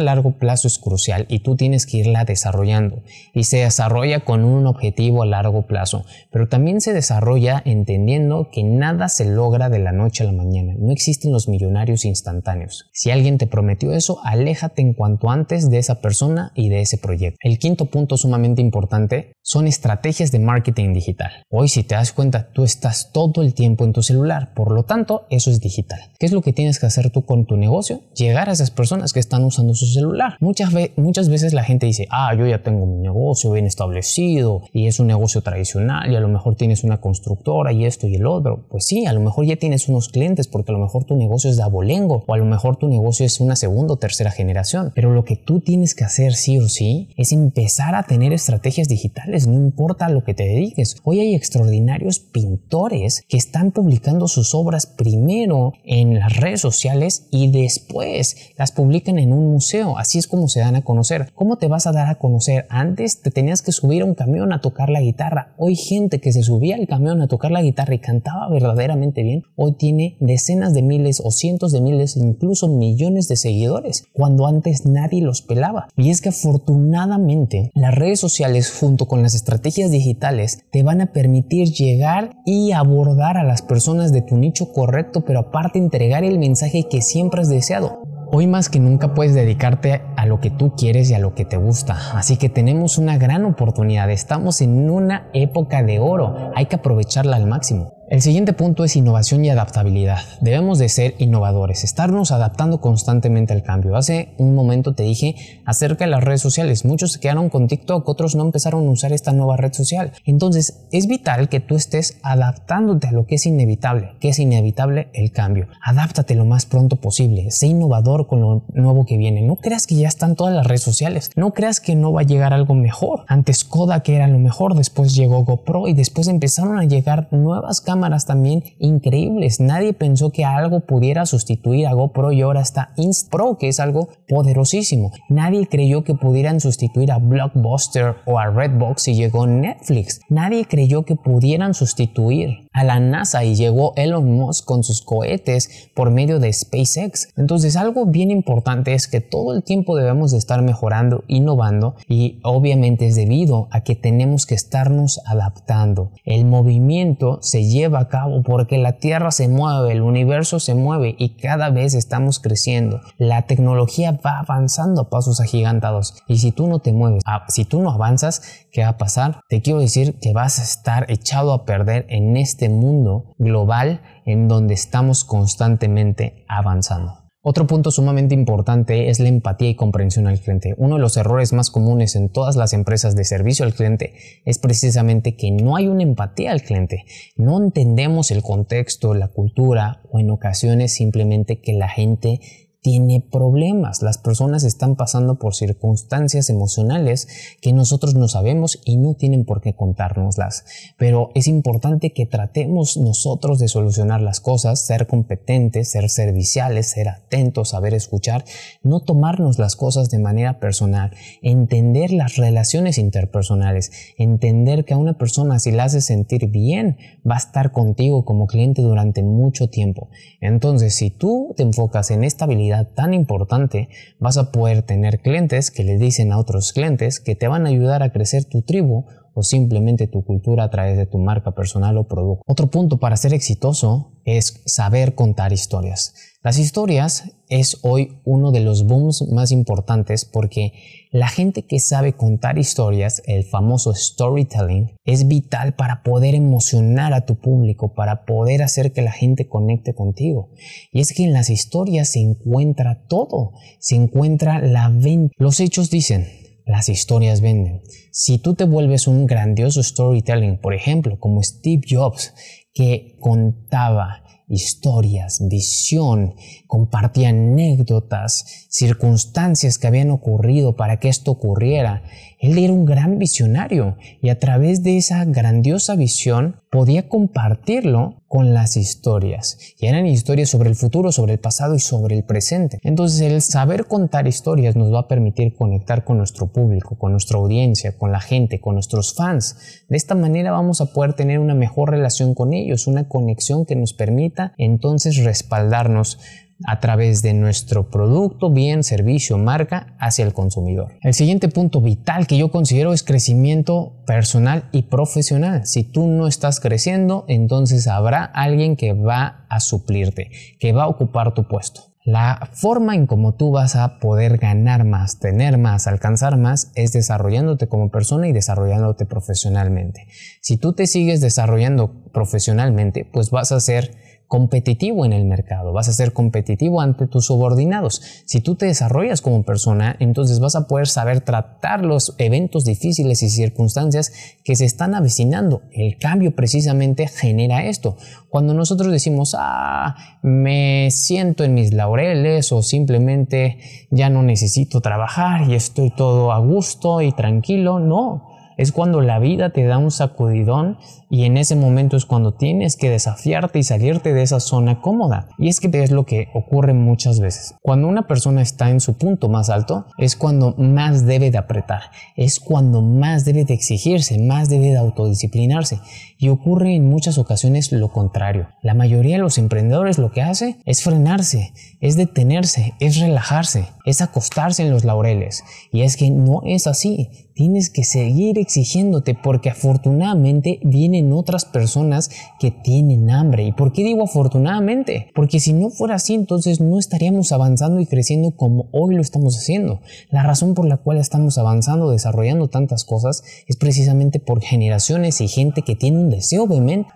largo 0.00 0.38
plazo 0.38 0.66
es 0.66 0.78
crucial 0.78 1.24
y 1.28 1.38
tú 1.38 1.54
tienes 1.54 1.86
que 1.86 1.98
irla 1.98 2.24
desarrollando. 2.24 3.04
Y 3.32 3.44
se 3.44 3.58
desarrolla 3.58 4.24
con 4.24 4.44
un 4.44 4.66
objetivo 4.66 5.22
a 5.22 5.26
largo 5.26 5.68
plazo, 5.68 6.04
pero 6.32 6.48
también 6.48 6.80
se 6.80 6.92
desarrolla 6.92 7.62
entendiendo 7.64 8.48
que 8.50 8.64
nada 8.64 9.08
se 9.08 9.24
logra 9.24 9.68
de 9.68 9.78
la 9.78 9.92
noche 9.92 10.24
a 10.24 10.26
la 10.26 10.32
mañana. 10.32 10.74
No 10.76 10.90
existen 10.90 11.30
los 11.30 11.48
millonarios 11.48 12.04
instantáneos. 12.04 12.90
Si 12.92 13.12
alguien 13.12 13.38
te 13.38 13.46
prometió 13.46 13.92
eso, 13.92 14.18
aléjate 14.24 14.82
en 14.82 14.92
cuanto 14.92 15.30
antes 15.30 15.70
de 15.70 15.78
esa 15.78 16.00
persona 16.00 16.50
y 16.56 16.68
de 16.68 16.80
ese 16.80 16.98
proyecto. 16.98 17.38
El 17.40 17.60
quinto 17.60 17.86
punto 17.86 18.16
sumamente 18.16 18.62
importante 18.62 19.34
son 19.42 19.68
estrategias 19.68 20.32
de 20.32 20.40
marketing 20.40 20.92
digital. 20.92 21.30
Hoy 21.50 21.68
si 21.68 21.84
te 21.84 21.94
das 21.94 22.12
cuenta, 22.12 22.48
tú 22.52 22.64
estás 22.64 23.12
todo 23.12 23.42
el 23.42 23.54
tiempo 23.54 23.84
en 23.84 23.92
tu 23.92 24.02
celular, 24.02 24.54
por 24.54 24.72
lo 24.72 24.82
tanto, 24.82 25.28
eso 25.30 25.52
es 25.52 25.60
digital. 25.60 26.00
¿Qué 26.18 26.26
es 26.26 26.32
lo 26.32 26.42
que 26.42 26.52
tienes 26.52 26.80
que 26.80 26.86
hacer 26.86 27.10
tú 27.10 27.24
con 27.24 27.46
tu 27.46 27.56
negocio? 27.56 27.75
Llegar 28.14 28.48
a 28.48 28.52
esas 28.52 28.70
personas 28.70 29.12
que 29.12 29.20
están 29.20 29.44
usando 29.44 29.74
su 29.74 29.86
celular. 29.86 30.36
Muchas, 30.40 30.70
muchas 30.96 31.28
veces 31.28 31.52
la 31.52 31.64
gente 31.64 31.86
dice, 31.86 32.06
ah, 32.10 32.34
yo 32.34 32.46
ya 32.46 32.62
tengo 32.62 32.86
mi 32.86 32.98
negocio 32.98 33.52
bien 33.52 33.66
establecido 33.66 34.62
y 34.72 34.86
es 34.86 35.00
un 35.00 35.06
negocio 35.06 35.42
tradicional 35.42 36.10
y 36.10 36.16
a 36.16 36.20
lo 36.20 36.28
mejor 36.28 36.56
tienes 36.56 36.84
una 36.84 37.00
constructora 37.00 37.72
y 37.72 37.84
esto 37.84 38.06
y 38.06 38.14
el 38.16 38.26
otro. 38.26 38.66
Pues 38.68 38.86
sí, 38.86 39.06
a 39.06 39.12
lo 39.12 39.20
mejor 39.20 39.44
ya 39.46 39.56
tienes 39.56 39.88
unos 39.88 40.08
clientes 40.08 40.48
porque 40.48 40.72
a 40.72 40.74
lo 40.74 40.80
mejor 40.80 41.04
tu 41.04 41.16
negocio 41.16 41.50
es 41.50 41.56
de 41.56 41.62
abolengo 41.62 42.24
o 42.26 42.34
a 42.34 42.38
lo 42.38 42.44
mejor 42.44 42.76
tu 42.76 42.88
negocio 42.88 43.26
es 43.26 43.40
una 43.40 43.56
segunda 43.56 43.94
o 43.94 43.96
tercera 43.96 44.30
generación. 44.30 44.92
Pero 44.94 45.12
lo 45.12 45.24
que 45.24 45.36
tú 45.36 45.60
tienes 45.60 45.94
que 45.94 46.04
hacer 46.04 46.34
sí 46.34 46.58
o 46.58 46.68
sí 46.68 47.10
es 47.16 47.32
empezar 47.32 47.94
a 47.94 48.04
tener 48.04 48.32
estrategias 48.32 48.88
digitales, 48.88 49.46
no 49.46 49.54
importa 49.54 50.06
a 50.06 50.10
lo 50.10 50.24
que 50.24 50.34
te 50.34 50.44
dediques. 50.44 50.96
Hoy 51.04 51.20
hay 51.20 51.34
extraordinarios 51.34 52.18
pintores 52.18 53.24
que 53.28 53.36
están 53.36 53.72
publicando 53.72 54.28
sus 54.28 54.54
obras 54.54 54.86
primero 54.86 55.72
en 55.84 56.18
las 56.18 56.36
redes 56.36 56.60
sociales 56.60 57.28
y 57.30 57.50
de 57.50 57.65
después 57.66 58.36
las 58.56 58.72
publican 58.72 59.18
en 59.18 59.32
un 59.32 59.50
museo. 59.50 59.98
Así 59.98 60.18
es 60.18 60.26
como 60.26 60.48
se 60.48 60.60
dan 60.60 60.76
a 60.76 60.82
conocer. 60.82 61.32
¿Cómo 61.34 61.56
te 61.58 61.66
vas 61.66 61.86
a 61.86 61.92
dar 61.92 62.08
a 62.08 62.18
conocer? 62.18 62.66
Antes 62.70 63.22
te 63.22 63.30
tenías 63.30 63.62
que 63.62 63.72
subir 63.72 64.02
a 64.02 64.04
un 64.04 64.14
camión 64.14 64.52
a 64.52 64.60
tocar 64.60 64.88
la 64.88 65.00
guitarra. 65.00 65.54
Hoy 65.58 65.74
gente 65.76 66.20
que 66.20 66.32
se 66.32 66.42
subía 66.42 66.76
al 66.76 66.86
camión 66.86 67.20
a 67.20 67.28
tocar 67.28 67.50
la 67.50 67.62
guitarra 67.62 67.94
y 67.94 67.98
cantaba 67.98 68.48
verdaderamente 68.48 69.22
bien, 69.22 69.42
hoy 69.56 69.72
tiene 69.72 70.16
decenas 70.20 70.74
de 70.74 70.82
miles 70.82 71.20
o 71.24 71.30
cientos 71.30 71.72
de 71.72 71.80
miles, 71.80 72.16
incluso 72.16 72.68
millones 72.68 73.28
de 73.28 73.36
seguidores, 73.36 74.04
cuando 74.12 74.46
antes 74.46 74.86
nadie 74.86 75.22
los 75.22 75.42
pelaba. 75.42 75.88
Y 75.96 76.10
es 76.10 76.20
que 76.20 76.28
afortunadamente 76.28 77.70
las 77.74 77.94
redes 77.94 78.20
sociales 78.20 78.70
junto 78.70 79.06
con 79.06 79.22
las 79.22 79.34
estrategias 79.34 79.90
digitales 79.90 80.60
te 80.70 80.82
van 80.82 81.00
a 81.00 81.12
permitir 81.12 81.72
llegar 81.72 82.36
y 82.44 82.72
abordar 82.72 83.36
a 83.36 83.44
las 83.44 83.62
personas 83.62 84.12
de 84.12 84.22
tu 84.22 84.36
nicho 84.36 84.72
correcto, 84.72 85.24
pero 85.24 85.40
aparte 85.40 85.78
entregar 85.78 86.24
el 86.24 86.38
mensaje 86.38 86.86
que 86.88 87.02
siempre 87.02 87.40
has 87.40 87.48
deseado. 87.56 88.02
Hoy 88.32 88.46
más 88.46 88.68
que 88.68 88.80
nunca 88.80 89.14
puedes 89.14 89.34
dedicarte 89.34 90.02
a 90.16 90.26
lo 90.26 90.40
que 90.40 90.50
tú 90.50 90.74
quieres 90.76 91.10
y 91.10 91.14
a 91.14 91.18
lo 91.18 91.34
que 91.34 91.44
te 91.44 91.56
gusta. 91.56 91.96
Así 92.14 92.36
que 92.36 92.48
tenemos 92.48 92.98
una 92.98 93.18
gran 93.18 93.44
oportunidad. 93.44 94.10
Estamos 94.10 94.60
en 94.60 94.90
una 94.90 95.28
época 95.32 95.82
de 95.82 96.00
oro. 96.00 96.52
Hay 96.54 96.66
que 96.66 96.76
aprovecharla 96.76 97.36
al 97.36 97.46
máximo. 97.46 97.95
El 98.08 98.22
siguiente 98.22 98.52
punto 98.52 98.84
es 98.84 98.94
innovación 98.94 99.44
y 99.44 99.50
adaptabilidad. 99.50 100.18
Debemos 100.40 100.78
de 100.78 100.88
ser 100.88 101.16
innovadores, 101.18 101.82
estarnos 101.82 102.30
adaptando 102.30 102.80
constantemente 102.80 103.52
al 103.52 103.64
cambio. 103.64 103.96
Hace 103.96 104.28
un 104.38 104.54
momento 104.54 104.94
te 104.94 105.02
dije 105.02 105.34
acerca 105.64 106.04
de 106.04 106.12
las 106.12 106.22
redes 106.22 106.40
sociales. 106.40 106.84
Muchos 106.84 107.14
se 107.14 107.18
quedaron 107.18 107.48
con 107.48 107.66
TikTok, 107.66 108.08
otros 108.08 108.36
no 108.36 108.44
empezaron 108.44 108.86
a 108.86 108.90
usar 108.92 109.12
esta 109.12 109.32
nueva 109.32 109.56
red 109.56 109.72
social. 109.72 110.12
Entonces 110.24 110.86
es 110.92 111.08
vital 111.08 111.48
que 111.48 111.58
tú 111.58 111.74
estés 111.74 112.18
adaptándote 112.22 113.08
a 113.08 113.12
lo 113.12 113.26
que 113.26 113.34
es 113.34 113.46
inevitable, 113.46 114.12
que 114.20 114.28
es 114.28 114.38
inevitable 114.38 115.08
el 115.12 115.32
cambio. 115.32 115.66
Adáptate 115.82 116.36
lo 116.36 116.44
más 116.44 116.64
pronto 116.64 116.94
posible. 116.94 117.50
Sé 117.50 117.66
innovador 117.66 118.28
con 118.28 118.40
lo 118.40 118.62
nuevo 118.72 119.04
que 119.04 119.18
viene. 119.18 119.42
No 119.42 119.56
creas 119.56 119.88
que 119.88 119.96
ya 119.96 120.06
están 120.06 120.36
todas 120.36 120.54
las 120.54 120.64
redes 120.64 120.82
sociales. 120.82 121.32
No 121.34 121.52
creas 121.54 121.80
que 121.80 121.96
no 121.96 122.12
va 122.12 122.20
a 122.20 122.24
llegar 122.24 122.52
algo 122.52 122.76
mejor. 122.76 123.24
Antes 123.26 123.64
Kodak 123.64 124.08
era 124.10 124.28
lo 124.28 124.38
mejor, 124.38 124.76
después 124.76 125.12
llegó 125.16 125.42
GoPro 125.42 125.88
y 125.88 125.92
después 125.92 126.28
empezaron 126.28 126.78
a 126.78 126.84
llegar 126.84 127.26
nuevas 127.32 127.80
cámaras 127.80 127.95
también 128.26 128.62
increíbles. 128.78 129.60
Nadie 129.60 129.92
pensó 129.92 130.30
que 130.30 130.44
algo 130.44 130.80
pudiera 130.80 131.26
sustituir 131.26 131.86
a 131.86 131.94
GoPro 131.94 132.32
y 132.32 132.42
ahora 132.42 132.60
está 132.60 132.92
Insta 132.96 133.30
Pro, 133.30 133.58
que 133.58 133.68
es 133.68 133.80
algo 133.80 134.08
poderosísimo. 134.28 135.12
Nadie 135.28 135.66
creyó 135.66 136.04
que 136.04 136.14
pudieran 136.14 136.60
sustituir 136.60 137.12
a 137.12 137.18
Blockbuster 137.18 138.16
o 138.26 138.38
a 138.38 138.46
Redbox 138.46 139.08
y 139.08 139.14
llegó 139.14 139.46
Netflix. 139.46 140.20
Nadie 140.28 140.64
creyó 140.66 141.04
que 141.04 141.16
pudieran 141.16 141.74
sustituir 141.74 142.65
a 142.76 142.84
la 142.84 143.00
NASA 143.00 143.42
y 143.42 143.54
llegó 143.54 143.94
Elon 143.96 144.30
Musk 144.30 144.66
con 144.66 144.84
sus 144.84 145.00
cohetes 145.00 145.88
por 145.94 146.10
medio 146.10 146.38
de 146.38 146.52
SpaceX. 146.52 147.28
Entonces 147.34 147.74
algo 147.74 148.04
bien 148.04 148.30
importante 148.30 148.92
es 148.92 149.08
que 149.08 149.22
todo 149.22 149.54
el 149.54 149.62
tiempo 149.62 149.96
debemos 149.96 150.32
de 150.32 150.38
estar 150.38 150.60
mejorando, 150.60 151.24
innovando 151.26 151.96
y 152.06 152.38
obviamente 152.42 153.06
es 153.06 153.16
debido 153.16 153.68
a 153.70 153.80
que 153.80 153.96
tenemos 153.96 154.44
que 154.44 154.54
estarnos 154.54 155.22
adaptando. 155.24 156.12
El 156.26 156.44
movimiento 156.44 157.38
se 157.40 157.64
lleva 157.64 157.98
a 158.00 158.08
cabo 158.08 158.42
porque 158.42 158.76
la 158.76 158.98
Tierra 158.98 159.30
se 159.30 159.48
mueve, 159.48 159.92
el 159.92 160.02
universo 160.02 160.60
se 160.60 160.74
mueve 160.74 161.14
y 161.18 161.30
cada 161.30 161.70
vez 161.70 161.94
estamos 161.94 162.40
creciendo. 162.40 163.00
La 163.16 163.46
tecnología 163.46 164.12
va 164.12 164.40
avanzando 164.40 165.00
a 165.00 165.08
pasos 165.08 165.40
agigantados 165.40 166.22
y 166.28 166.36
si 166.38 166.52
tú 166.52 166.66
no 166.66 166.80
te 166.80 166.92
mueves, 166.92 167.22
ah, 167.24 167.46
si 167.48 167.64
tú 167.64 167.80
no 167.80 167.90
avanzas, 167.90 168.42
¿qué 168.70 168.82
va 168.82 168.88
a 168.88 168.98
pasar? 168.98 169.40
Te 169.48 169.62
quiero 169.62 169.80
decir 169.80 170.18
que 170.20 170.34
vas 170.34 170.58
a 170.58 170.62
estar 170.62 171.10
echado 171.10 171.54
a 171.54 171.64
perder 171.64 172.04
en 172.10 172.36
este 172.36 172.65
este 172.66 172.74
mundo 172.74 173.34
global 173.38 174.02
en 174.24 174.48
donde 174.48 174.74
estamos 174.74 175.24
constantemente 175.24 176.44
avanzando. 176.48 177.26
Otro 177.42 177.68
punto 177.68 177.92
sumamente 177.92 178.34
importante 178.34 179.08
es 179.08 179.20
la 179.20 179.28
empatía 179.28 179.68
y 179.68 179.76
comprensión 179.76 180.26
al 180.26 180.40
cliente. 180.40 180.74
Uno 180.78 180.96
de 180.96 181.00
los 181.00 181.16
errores 181.16 181.52
más 181.52 181.70
comunes 181.70 182.16
en 182.16 182.28
todas 182.28 182.56
las 182.56 182.72
empresas 182.72 183.14
de 183.14 183.24
servicio 183.24 183.64
al 183.64 183.72
cliente 183.72 184.14
es 184.44 184.58
precisamente 184.58 185.36
que 185.36 185.52
no 185.52 185.76
hay 185.76 185.86
una 185.86 186.02
empatía 186.02 186.50
al 186.50 186.62
cliente. 186.62 187.04
No 187.36 187.62
entendemos 187.62 188.32
el 188.32 188.42
contexto, 188.42 189.14
la 189.14 189.28
cultura 189.28 190.02
o 190.10 190.18
en 190.18 190.30
ocasiones 190.30 190.92
simplemente 190.92 191.60
que 191.60 191.72
la 191.72 191.88
gente 191.88 192.40
tiene 192.86 193.20
problemas. 193.20 194.00
Las 194.00 194.16
personas 194.16 194.62
están 194.62 194.94
pasando 194.94 195.40
por 195.40 195.56
circunstancias 195.56 196.50
emocionales 196.50 197.26
que 197.60 197.72
nosotros 197.72 198.14
no 198.14 198.28
sabemos 198.28 198.80
y 198.84 198.96
no 198.96 199.14
tienen 199.14 199.44
por 199.44 199.60
qué 199.60 199.74
contárnoslas. 199.74 200.64
Pero 200.96 201.30
es 201.34 201.48
importante 201.48 202.12
que 202.12 202.26
tratemos 202.26 202.96
nosotros 202.96 203.58
de 203.58 203.66
solucionar 203.66 204.22
las 204.22 204.38
cosas, 204.38 204.86
ser 204.86 205.08
competentes, 205.08 205.90
ser 205.90 206.08
serviciales, 206.08 206.86
ser 206.86 207.08
atentos, 207.08 207.70
saber 207.70 207.92
escuchar, 207.92 208.44
no 208.84 209.00
tomarnos 209.00 209.58
las 209.58 209.74
cosas 209.74 210.08
de 210.08 210.20
manera 210.20 210.60
personal, 210.60 211.10
entender 211.42 212.12
las 212.12 212.36
relaciones 212.36 212.98
interpersonales, 212.98 213.90
entender 214.16 214.84
que 214.84 214.94
a 214.94 214.98
una 214.98 215.18
persona 215.18 215.58
si 215.58 215.72
la 215.72 215.82
hace 215.82 216.00
sentir 216.00 216.50
bien 216.50 216.98
va 217.28 217.34
a 217.34 217.38
estar 217.38 217.72
contigo 217.72 218.24
como 218.24 218.46
cliente 218.46 218.80
durante 218.80 219.24
mucho 219.24 219.70
tiempo. 219.70 220.08
Entonces, 220.40 220.94
si 220.94 221.10
tú 221.10 221.52
te 221.56 221.64
enfocas 221.64 222.12
en 222.12 222.22
esta 222.22 222.44
habilidad, 222.44 222.75
tan 222.84 223.14
importante, 223.14 223.88
vas 224.18 224.36
a 224.36 224.52
poder 224.52 224.82
tener 224.82 225.20
clientes 225.20 225.70
que 225.70 225.84
le 225.84 225.98
dicen 225.98 226.32
a 226.32 226.38
otros 226.38 226.72
clientes 226.72 227.20
que 227.20 227.34
te 227.34 227.48
van 227.48 227.66
a 227.66 227.70
ayudar 227.70 228.02
a 228.02 228.12
crecer 228.12 228.44
tu 228.44 228.62
tribu 228.62 229.06
o 229.36 229.42
simplemente 229.42 230.06
tu 230.06 230.24
cultura 230.24 230.64
a 230.64 230.70
través 230.70 230.96
de 230.96 231.04
tu 231.04 231.18
marca 231.18 231.50
personal 231.50 231.98
o 231.98 232.08
producto. 232.08 232.42
Otro 232.46 232.68
punto 232.68 232.96
para 232.96 233.18
ser 233.18 233.34
exitoso 233.34 234.12
es 234.24 234.62
saber 234.64 235.14
contar 235.14 235.52
historias. 235.52 236.14
Las 236.42 236.58
historias 236.58 237.32
es 237.50 237.78
hoy 237.82 238.18
uno 238.24 238.50
de 238.50 238.60
los 238.60 238.86
booms 238.86 239.28
más 239.30 239.52
importantes 239.52 240.24
porque 240.24 240.72
la 241.10 241.28
gente 241.28 241.66
que 241.66 241.80
sabe 241.80 242.14
contar 242.14 242.56
historias, 242.56 243.20
el 243.26 243.44
famoso 243.44 243.92
storytelling, 243.94 244.92
es 245.04 245.28
vital 245.28 245.74
para 245.74 246.02
poder 246.02 246.34
emocionar 246.34 247.12
a 247.12 247.26
tu 247.26 247.36
público, 247.36 247.94
para 247.94 248.24
poder 248.24 248.62
hacer 248.62 248.92
que 248.92 249.02
la 249.02 249.12
gente 249.12 249.48
conecte 249.48 249.94
contigo. 249.94 250.50
Y 250.92 251.00
es 251.00 251.12
que 251.12 251.24
en 251.24 251.34
las 251.34 251.50
historias 251.50 252.08
se 252.08 252.20
encuentra 252.20 253.06
todo, 253.06 253.52
se 253.80 253.96
encuentra 253.96 254.60
la 254.60 254.88
venta. 254.88 255.34
Los 255.36 255.60
hechos 255.60 255.90
dicen, 255.90 256.26
las 256.66 256.88
historias 256.88 257.40
venden. 257.40 257.82
Si 258.10 258.38
tú 258.38 258.54
te 258.54 258.64
vuelves 258.64 259.06
un 259.06 259.26
grandioso 259.26 259.82
storytelling, 259.82 260.58
por 260.58 260.74
ejemplo, 260.74 261.18
como 261.18 261.42
Steve 261.42 261.82
Jobs, 261.88 262.34
que 262.74 263.16
contaba 263.20 264.24
historias, 264.48 265.40
visión, 265.48 266.34
compartía 266.66 267.30
anécdotas, 267.30 268.66
circunstancias 268.68 269.78
que 269.78 269.86
habían 269.86 270.10
ocurrido 270.10 270.76
para 270.76 270.98
que 270.98 271.08
esto 271.08 271.30
ocurriera. 271.30 272.02
Él 272.38 272.58
era 272.58 272.72
un 272.72 272.84
gran 272.84 273.18
visionario 273.18 273.96
y 274.20 274.28
a 274.28 274.38
través 274.38 274.82
de 274.82 274.96
esa 274.96 275.24
grandiosa 275.24 275.96
visión 275.96 276.56
podía 276.70 277.08
compartirlo 277.08 278.22
con 278.28 278.52
las 278.52 278.76
historias. 278.76 279.58
Y 279.78 279.86
eran 279.86 280.06
historias 280.06 280.50
sobre 280.50 280.68
el 280.68 280.76
futuro, 280.76 281.12
sobre 281.12 281.34
el 281.34 281.38
pasado 281.38 281.74
y 281.74 281.78
sobre 281.78 282.16
el 282.16 282.24
presente. 282.24 282.80
Entonces 282.82 283.20
el 283.20 283.40
saber 283.40 283.86
contar 283.86 284.26
historias 284.26 284.76
nos 284.76 284.92
va 284.92 285.00
a 285.00 285.08
permitir 285.08 285.54
conectar 285.54 286.04
con 286.04 286.18
nuestro 286.18 286.48
público, 286.48 286.98
con 286.98 287.12
nuestra 287.12 287.38
audiencia, 287.38 287.96
con 287.96 288.12
la 288.12 288.20
gente, 288.20 288.60
con 288.60 288.74
nuestros 288.74 289.14
fans. 289.14 289.84
De 289.88 289.96
esta 289.96 290.14
manera 290.14 290.50
vamos 290.50 290.80
a 290.80 290.92
poder 290.92 291.14
tener 291.14 291.38
una 291.38 291.54
mejor 291.54 291.90
relación 291.90 292.34
con 292.34 292.52
ellos, 292.52 292.86
una 292.86 293.08
conexión 293.08 293.64
que 293.64 293.76
nos 293.76 293.94
permita 293.94 294.52
entonces 294.58 295.24
respaldarnos 295.24 296.18
a 296.64 296.80
través 296.80 297.22
de 297.22 297.34
nuestro 297.34 297.90
producto, 297.90 298.50
bien, 298.50 298.82
servicio, 298.82 299.36
marca 299.38 299.94
hacia 299.98 300.24
el 300.24 300.32
consumidor. 300.32 300.94
El 301.02 301.14
siguiente 301.14 301.48
punto 301.48 301.80
vital 301.80 302.26
que 302.26 302.38
yo 302.38 302.50
considero 302.50 302.92
es 302.92 303.02
crecimiento 303.02 304.02
personal 304.06 304.68
y 304.72 304.82
profesional. 304.82 305.66
Si 305.66 305.84
tú 305.84 306.06
no 306.06 306.26
estás 306.26 306.60
creciendo, 306.60 307.24
entonces 307.28 307.86
habrá 307.86 308.24
alguien 308.24 308.76
que 308.76 308.92
va 308.92 309.46
a 309.48 309.60
suplirte, 309.60 310.30
que 310.58 310.72
va 310.72 310.84
a 310.84 310.88
ocupar 310.88 311.34
tu 311.34 311.46
puesto. 311.46 311.96
La 312.06 312.50
forma 312.52 312.94
en 312.94 313.08
cómo 313.08 313.34
tú 313.34 313.50
vas 313.50 313.74
a 313.74 313.98
poder 313.98 314.38
ganar 314.38 314.84
más, 314.84 315.18
tener 315.18 315.58
más, 315.58 315.88
alcanzar 315.88 316.36
más 316.36 316.70
es 316.76 316.92
desarrollándote 316.92 317.66
como 317.66 317.90
persona 317.90 318.28
y 318.28 318.32
desarrollándote 318.32 319.06
profesionalmente. 319.06 320.06
Si 320.40 320.56
tú 320.56 320.72
te 320.72 320.86
sigues 320.86 321.20
desarrollando 321.20 322.04
profesionalmente, 322.12 323.04
pues 323.12 323.30
vas 323.30 323.50
a 323.50 323.58
ser 323.58 324.05
competitivo 324.28 325.04
en 325.04 325.12
el 325.12 325.24
mercado, 325.24 325.72
vas 325.72 325.88
a 325.88 325.92
ser 325.92 326.12
competitivo 326.12 326.80
ante 326.80 327.06
tus 327.06 327.26
subordinados. 327.26 328.02
Si 328.24 328.40
tú 328.40 328.56
te 328.56 328.66
desarrollas 328.66 329.20
como 329.20 329.44
persona, 329.44 329.96
entonces 330.00 330.40
vas 330.40 330.56
a 330.56 330.66
poder 330.66 330.88
saber 330.88 331.20
tratar 331.20 331.84
los 331.84 332.14
eventos 332.18 332.64
difíciles 332.64 333.22
y 333.22 333.28
circunstancias 333.28 334.12
que 334.44 334.56
se 334.56 334.64
están 334.64 334.94
avecinando. 334.94 335.62
El 335.72 335.96
cambio 335.98 336.34
precisamente 336.34 337.06
genera 337.06 337.64
esto. 337.64 337.96
Cuando 338.28 338.52
nosotros 338.52 338.90
decimos, 338.90 339.36
ah, 339.38 339.94
me 340.22 340.90
siento 340.90 341.44
en 341.44 341.54
mis 341.54 341.72
laureles 341.72 342.50
o 342.52 342.62
simplemente 342.62 343.58
ya 343.90 344.10
no 344.10 344.22
necesito 344.22 344.80
trabajar 344.80 345.48
y 345.48 345.54
estoy 345.54 345.90
todo 345.90 346.32
a 346.32 346.38
gusto 346.38 347.00
y 347.00 347.12
tranquilo, 347.12 347.78
no 347.78 348.35
es 348.56 348.72
cuando 348.72 349.00
la 349.00 349.18
vida 349.18 349.50
te 349.50 349.64
da 349.64 349.78
un 349.78 349.90
sacudidón 349.90 350.78
y 351.10 351.24
en 351.24 351.36
ese 351.36 351.56
momento 351.56 351.96
es 351.96 352.04
cuando 352.04 352.34
tienes 352.34 352.76
que 352.76 352.90
desafiarte 352.90 353.58
y 353.58 353.62
salirte 353.62 354.12
de 354.12 354.22
esa 354.22 354.40
zona 354.40 354.80
cómoda. 354.80 355.28
Y 355.38 355.48
es 355.48 355.60
que 355.60 355.70
es 355.82 355.90
lo 355.90 356.04
que 356.04 356.28
ocurre 356.34 356.72
muchas 356.72 357.20
veces. 357.20 357.54
Cuando 357.62 357.88
una 357.88 358.06
persona 358.06 358.42
está 358.42 358.70
en 358.70 358.80
su 358.80 358.96
punto 358.96 359.28
más 359.28 359.50
alto 359.50 359.86
es 359.98 360.16
cuando 360.16 360.54
más 360.56 361.06
debe 361.06 361.30
de 361.30 361.38
apretar, 361.38 361.82
es 362.16 362.40
cuando 362.40 362.82
más 362.82 363.24
debe 363.24 363.44
de 363.44 363.54
exigirse, 363.54 364.18
más 364.18 364.48
debe 364.48 364.66
de 364.66 364.78
autodisciplinarse. 364.78 365.80
Y 366.18 366.28
ocurre 366.28 366.74
en 366.74 366.88
muchas 366.88 367.18
ocasiones 367.18 367.72
lo 367.72 367.92
contrario. 367.92 368.48
La 368.62 368.74
mayoría 368.74 369.16
de 369.16 369.22
los 369.22 369.38
emprendedores 369.38 369.98
lo 369.98 370.12
que 370.12 370.22
hace 370.22 370.58
es 370.64 370.82
frenarse, 370.82 371.52
es 371.80 371.96
detenerse, 371.96 372.74
es 372.80 372.98
relajarse, 372.98 373.68
es 373.84 374.00
acostarse 374.00 374.62
en 374.62 374.70
los 374.70 374.84
laureles. 374.84 375.44
Y 375.72 375.82
es 375.82 375.96
que 375.96 376.10
no 376.10 376.40
es 376.44 376.66
así 376.66 377.25
tienes 377.36 377.68
que 377.68 377.84
seguir 377.84 378.38
exigiéndote 378.38 379.14
porque 379.14 379.50
afortunadamente 379.50 380.58
vienen 380.64 381.12
otras 381.12 381.44
personas 381.44 382.10
que 382.40 382.50
tienen 382.50 383.10
hambre. 383.10 383.44
¿Y 383.44 383.52
por 383.52 383.72
qué 383.72 383.84
digo 383.84 384.04
afortunadamente? 384.04 385.12
Porque 385.14 385.38
si 385.38 385.52
no 385.52 385.68
fuera 385.68 385.96
así, 385.96 386.14
entonces 386.14 386.62
no 386.62 386.78
estaríamos 386.78 387.32
avanzando 387.32 387.78
y 387.80 387.86
creciendo 387.86 388.34
como 388.34 388.68
hoy 388.72 388.94
lo 388.94 389.02
estamos 389.02 389.36
haciendo. 389.36 389.82
La 390.10 390.22
razón 390.22 390.54
por 390.54 390.66
la 390.66 390.78
cual 390.78 390.96
estamos 390.96 391.36
avanzando, 391.36 391.90
desarrollando 391.90 392.48
tantas 392.48 392.84
cosas, 392.84 393.22
es 393.46 393.56
precisamente 393.56 394.18
por 394.18 394.40
generaciones 394.40 395.20
y 395.20 395.28
gente 395.28 395.60
que 395.60 395.76
tiene 395.76 395.98
un 395.98 396.08
deseo, 396.08 396.44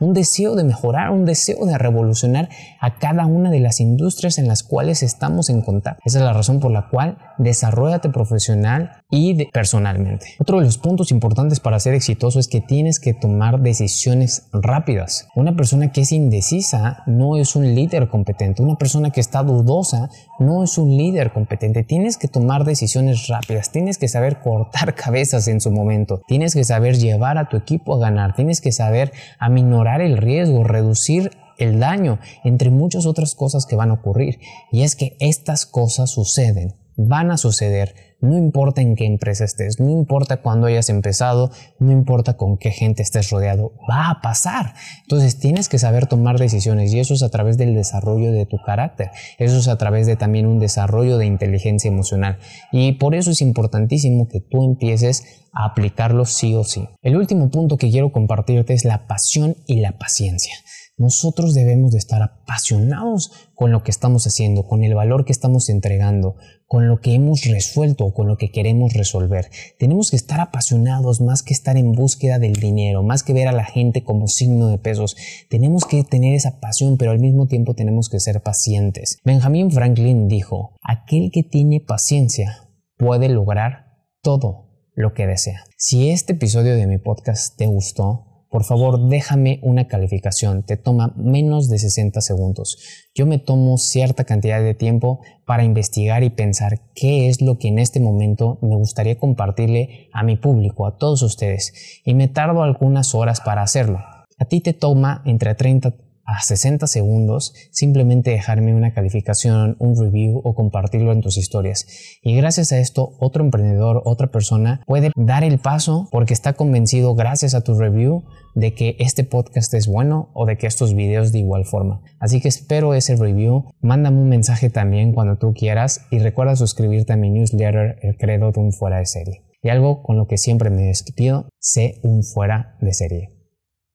un 0.01 0.15
deseo 0.15 0.57
de 0.57 0.65
mejorar, 0.65 1.11
un 1.11 1.27
deseo 1.27 1.67
de 1.67 1.77
revolucionar 1.77 2.49
a 2.81 2.99
cada 2.99 3.27
una 3.27 3.51
de 3.51 3.61
las 3.61 3.79
industrias 3.79 4.39
en 4.39 4.49
las 4.49 4.63
cuales 4.63 5.03
estamos 5.03 5.51
en 5.51 5.61
contacto. 5.61 6.03
Esa 6.07 6.19
es 6.19 6.25
la 6.25 6.33
razón 6.33 6.61
por 6.61 6.71
la 6.71 6.89
cual 6.89 7.19
desarrollate 7.37 8.09
profesional 8.09 9.03
y 9.11 9.45
personalmente. 9.51 10.30
Otro 10.39 10.59
de 10.59 10.65
los 10.65 10.79
puntos 10.79 11.11
importantes 11.11 11.61
para 11.61 11.81
ser 11.81 11.95
exitoso 11.95 12.39
es 12.39 12.49
que 12.49 12.61
tienes 12.61 13.01
que 13.01 13.15
tomar 13.15 13.61
decisiones 13.61 14.49
rápidas. 14.53 15.29
Una 15.35 15.57
persona 15.57 15.93
que 15.93 16.03
es 16.03 16.13
indecisa 16.13 17.03
no 17.07 17.37
es 17.37 17.57
un 17.57 17.75
líder 17.75 18.09
competente. 18.09 18.63
Una 18.63 18.77
persona 18.77 19.11
que 19.11 19.21
está 19.21 19.43
dudosa 19.43 20.11
no 20.39 20.63
es 20.65 20.79
un 20.79 20.97
líder 20.97 21.33
competente. 21.33 21.83
Tienes 21.85 22.17
que 22.17 22.29
tomar 22.29 22.65
decisiones 22.65 23.29
rápidas. 23.29 23.71
Tienes 23.73 23.99
que 23.99 24.09
saber 24.09 24.41
cortar 24.41 24.95
cabezas 24.95 25.49
en 25.49 25.61
su 25.61 25.71
momento. 25.71 26.23
Tienes 26.27 26.55
que 26.55 26.65
saber 26.65 26.97
llevar 26.97 27.39
a 27.39 27.49
tu 27.49 27.57
equipo 27.57 27.95
a 27.95 27.99
ganar. 27.99 28.35
Tienes 28.35 28.61
que 28.61 28.73
saber 28.73 29.13
aminorar 29.39 30.01
el 30.01 30.17
riesgo, 30.17 30.65
reducir 30.65 31.31
el 31.61 31.79
daño, 31.79 32.19
entre 32.43 32.71
muchas 32.71 33.07
otras 33.07 33.35
cosas 33.35 33.67
que 33.67 33.77
van 33.77 33.91
a 33.91 33.95
ocurrir. 33.95 34.41
Y 34.73 34.83
es 34.83 34.97
que 34.97 35.17
estas 35.21 35.67
cosas 35.67 36.11
suceden, 36.11 36.75
van 36.97 37.31
a 37.31 37.37
suceder 37.37 37.95
no 38.21 38.37
importa 38.37 38.83
en 38.83 38.97
qué 38.97 39.07
empresa 39.07 39.45
estés, 39.45 39.81
no 39.81 39.89
importa 39.89 40.43
cuándo 40.43 40.67
hayas 40.67 40.91
empezado, 40.91 41.51
no 41.79 41.91
importa 41.91 42.37
con 42.37 42.59
qué 42.59 42.71
gente 42.71 43.03
estés 43.03 43.31
rodeado, 43.31 43.73
va 43.91 44.11
a 44.11 44.21
pasar. 44.21 44.75
Entonces 45.03 45.39
tienes 45.39 45.69
que 45.69 45.79
saber 45.79 46.07
tomar 46.07 46.39
decisiones 46.39 46.93
y 46.93 47.01
eso 47.01 47.15
es 47.15 47.23
a 47.23 47.31
través 47.31 47.57
del 47.57 47.75
desarrollo 47.75 48.31
de 48.33 48.47
tu 48.47 48.59
carácter, 48.59 49.11
eso 49.39 49.59
es 49.59 49.69
a 49.69 49.79
través 49.79 50.07
de 50.07 50.17
también 50.17 50.47
un 50.47 50.59
desarrollo 50.59 51.17
de 51.19 51.27
inteligencia 51.27 51.89
emocional. 51.89 52.39
Y 52.73 52.93
por 52.93 53.15
eso 53.15 53.31
es 53.31 53.41
importantísimo 53.41 54.29
que 54.29 54.41
tú 54.41 54.65
empieces 54.65 55.25
a 55.53 55.65
aplicarlo 55.65 56.27
sí 56.27 56.55
o 56.55 56.65
sí. 56.65 56.89
El 57.03 57.17
último 57.17 57.51
punto 57.51 57.77
que 57.77 57.91
quiero 57.91 58.13
compartirte 58.13 58.75
es 58.75 58.85
la 58.85 59.07
pasión 59.07 59.57
y 59.67 59.81
la 59.81 59.93
paciencia. 59.93 60.55
Nosotros 61.01 61.55
debemos 61.55 61.93
de 61.93 61.99
estar 61.99 62.21
apasionados 62.21 63.33
con 63.55 63.73
lo 63.73 63.83
que 63.83 63.91
estamos 63.91 64.27
haciendo, 64.27 64.67
con 64.67 64.85
el 64.85 64.95
valor 64.95 65.25
que 65.25 65.33
estamos 65.33 65.71
entregando, 65.71 66.37
con 66.67 66.89
lo 66.89 67.01
que 67.01 67.15
hemos 67.15 67.45
resuelto 67.45 68.05
o 68.05 68.13
con 68.13 68.29
lo 68.29 68.37
que 68.37 68.51
queremos 68.51 68.93
resolver. 68.93 69.51
Tenemos 69.79 70.11
que 70.11 70.17
estar 70.17 70.41
apasionados 70.41 71.23
más 71.23 71.43
que 71.43 71.55
estar 71.55 71.79
en 71.79 71.93
búsqueda 71.93 72.39
del 72.39 72.53
dinero, 72.53 73.03
más 73.03 73.23
que 73.23 73.33
ver 73.33 73.49
a 73.49 73.53
la 73.53 73.65
gente 73.65 74.05
como 74.05 74.29
signo 74.29 74.69
de 74.69 74.77
pesos. 74.77 75.17
Tenemos 75.49 75.87
que 75.87 76.05
tener 76.05 76.35
esa 76.35 76.61
pasión, 76.61 76.99
pero 76.99 77.13
al 77.13 77.19
mismo 77.19 77.47
tiempo 77.47 77.73
tenemos 77.73 78.11
que 78.11 78.21
ser 78.21 78.43
pacientes. 78.43 79.17
Benjamin 79.25 79.71
Franklin 79.71 80.29
dijo, 80.29 80.77
aquel 80.83 81.31
que 81.33 81.43
tiene 81.43 81.81
paciencia 81.81 82.69
puede 82.99 83.31
lograr 83.31 83.87
todo 84.21 84.69
lo 84.93 85.15
que 85.15 85.27
desea. 85.27 85.65
Si 85.79 86.11
este 86.11 86.35
episodio 86.35 86.77
de 86.77 86.87
mi 86.87 86.99
podcast 86.99 87.57
te 87.57 87.67
gustó, 87.67 88.30
por 88.51 88.65
favor 88.65 89.09
déjame 89.09 89.61
una 89.63 89.87
calificación, 89.87 90.65
te 90.65 90.77
toma 90.77 91.15
menos 91.17 91.69
de 91.69 91.79
60 91.79 92.21
segundos. 92.21 92.79
Yo 93.15 93.25
me 93.25 93.39
tomo 93.39 93.79
cierta 93.79 94.25
cantidad 94.25 94.61
de 94.61 94.75
tiempo 94.75 95.21
para 95.47 95.63
investigar 95.63 96.25
y 96.25 96.31
pensar 96.31 96.81
qué 96.95 97.29
es 97.29 97.41
lo 97.41 97.59
que 97.59 97.69
en 97.69 97.79
este 97.79 98.01
momento 98.01 98.59
me 98.61 98.77
gustaría 98.77 99.19
compartirle 99.19 100.09
a 100.13 100.25
mi 100.25 100.37
público, 100.37 100.87
a 100.87 100.99
todos 100.99 101.23
ustedes, 101.23 102.03
y 102.05 102.15
me 102.15 102.27
tardo 102.27 102.63
algunas 102.63 103.15
horas 103.15 103.41
para 103.41 103.63
hacerlo. 103.63 104.01
A 104.39 104.45
ti 104.47 104.61
te 104.61 104.73
toma 104.73 105.23
entre 105.25 105.55
30 105.55 105.95
a 106.31 106.43
60 106.43 106.87
segundos 106.87 107.55
simplemente 107.71 108.31
dejarme 108.31 108.75
una 108.75 108.95
calificación, 108.95 109.77
un 109.79 110.01
review 110.01 110.41
o 110.45 110.55
compartirlo 110.55 111.13
en 111.13 111.21
tus 111.21 111.37
historias. 111.37 111.87
Y 112.23 112.37
gracias 112.37 112.73
a 112.73 112.79
esto, 112.79 113.17
otro 113.19 113.45
emprendedor, 113.45 114.03
otra 114.05 114.29
persona 114.29 114.83
puede 114.87 115.11
dar 115.17 115.45
el 115.45 115.59
paso 115.59 116.09
porque 116.11 116.35
está 116.35 116.53
convencido 116.53 117.15
gracias 117.15 117.55
a 117.55 117.63
tu 117.63 117.79
review 117.79 118.25
de 118.55 118.75
que 118.75 118.97
este 118.99 119.25
podcast 119.25 119.75
es 119.75 119.87
bueno 119.87 120.31
o 120.35 120.47
de 120.47 120.57
que 120.57 120.67
estos 120.67 120.95
videos 120.95 121.33
de 121.33 121.41
igual 121.41 121.65
forma. 121.65 122.03
Así 122.19 122.41
que 122.41 122.49
espero 122.49 122.95
ese 122.95 123.17
review. 123.17 123.65
Mándame 123.81 124.21
un 124.21 124.29
mensaje 124.29 124.71
también 124.71 125.13
cuando 125.13 125.37
tú 125.37 125.53
quieras 125.55 126.07
y 126.11 126.19
recuerda 126.19 126.57
suscribirte 126.57 127.13
a 127.13 127.17
mi 127.17 127.31
newsletter 127.31 127.97
El 128.03 128.17
Credo 128.17 128.53
de 128.53 128.61
un 128.61 128.73
Fuera 128.73 128.99
de 128.99 129.07
Serie. 129.07 129.45
Y 129.63 129.69
algo 129.69 130.03
con 130.03 130.17
lo 130.17 130.27
que 130.27 130.39
siempre 130.39 130.71
me 130.71 130.83
despido, 130.83 131.49
sé 131.59 132.01
un 132.03 132.23
fuera 132.25 132.77
de 132.81 132.95
serie. 132.95 133.31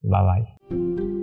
Bye 0.02 0.20
bye. 0.22 1.15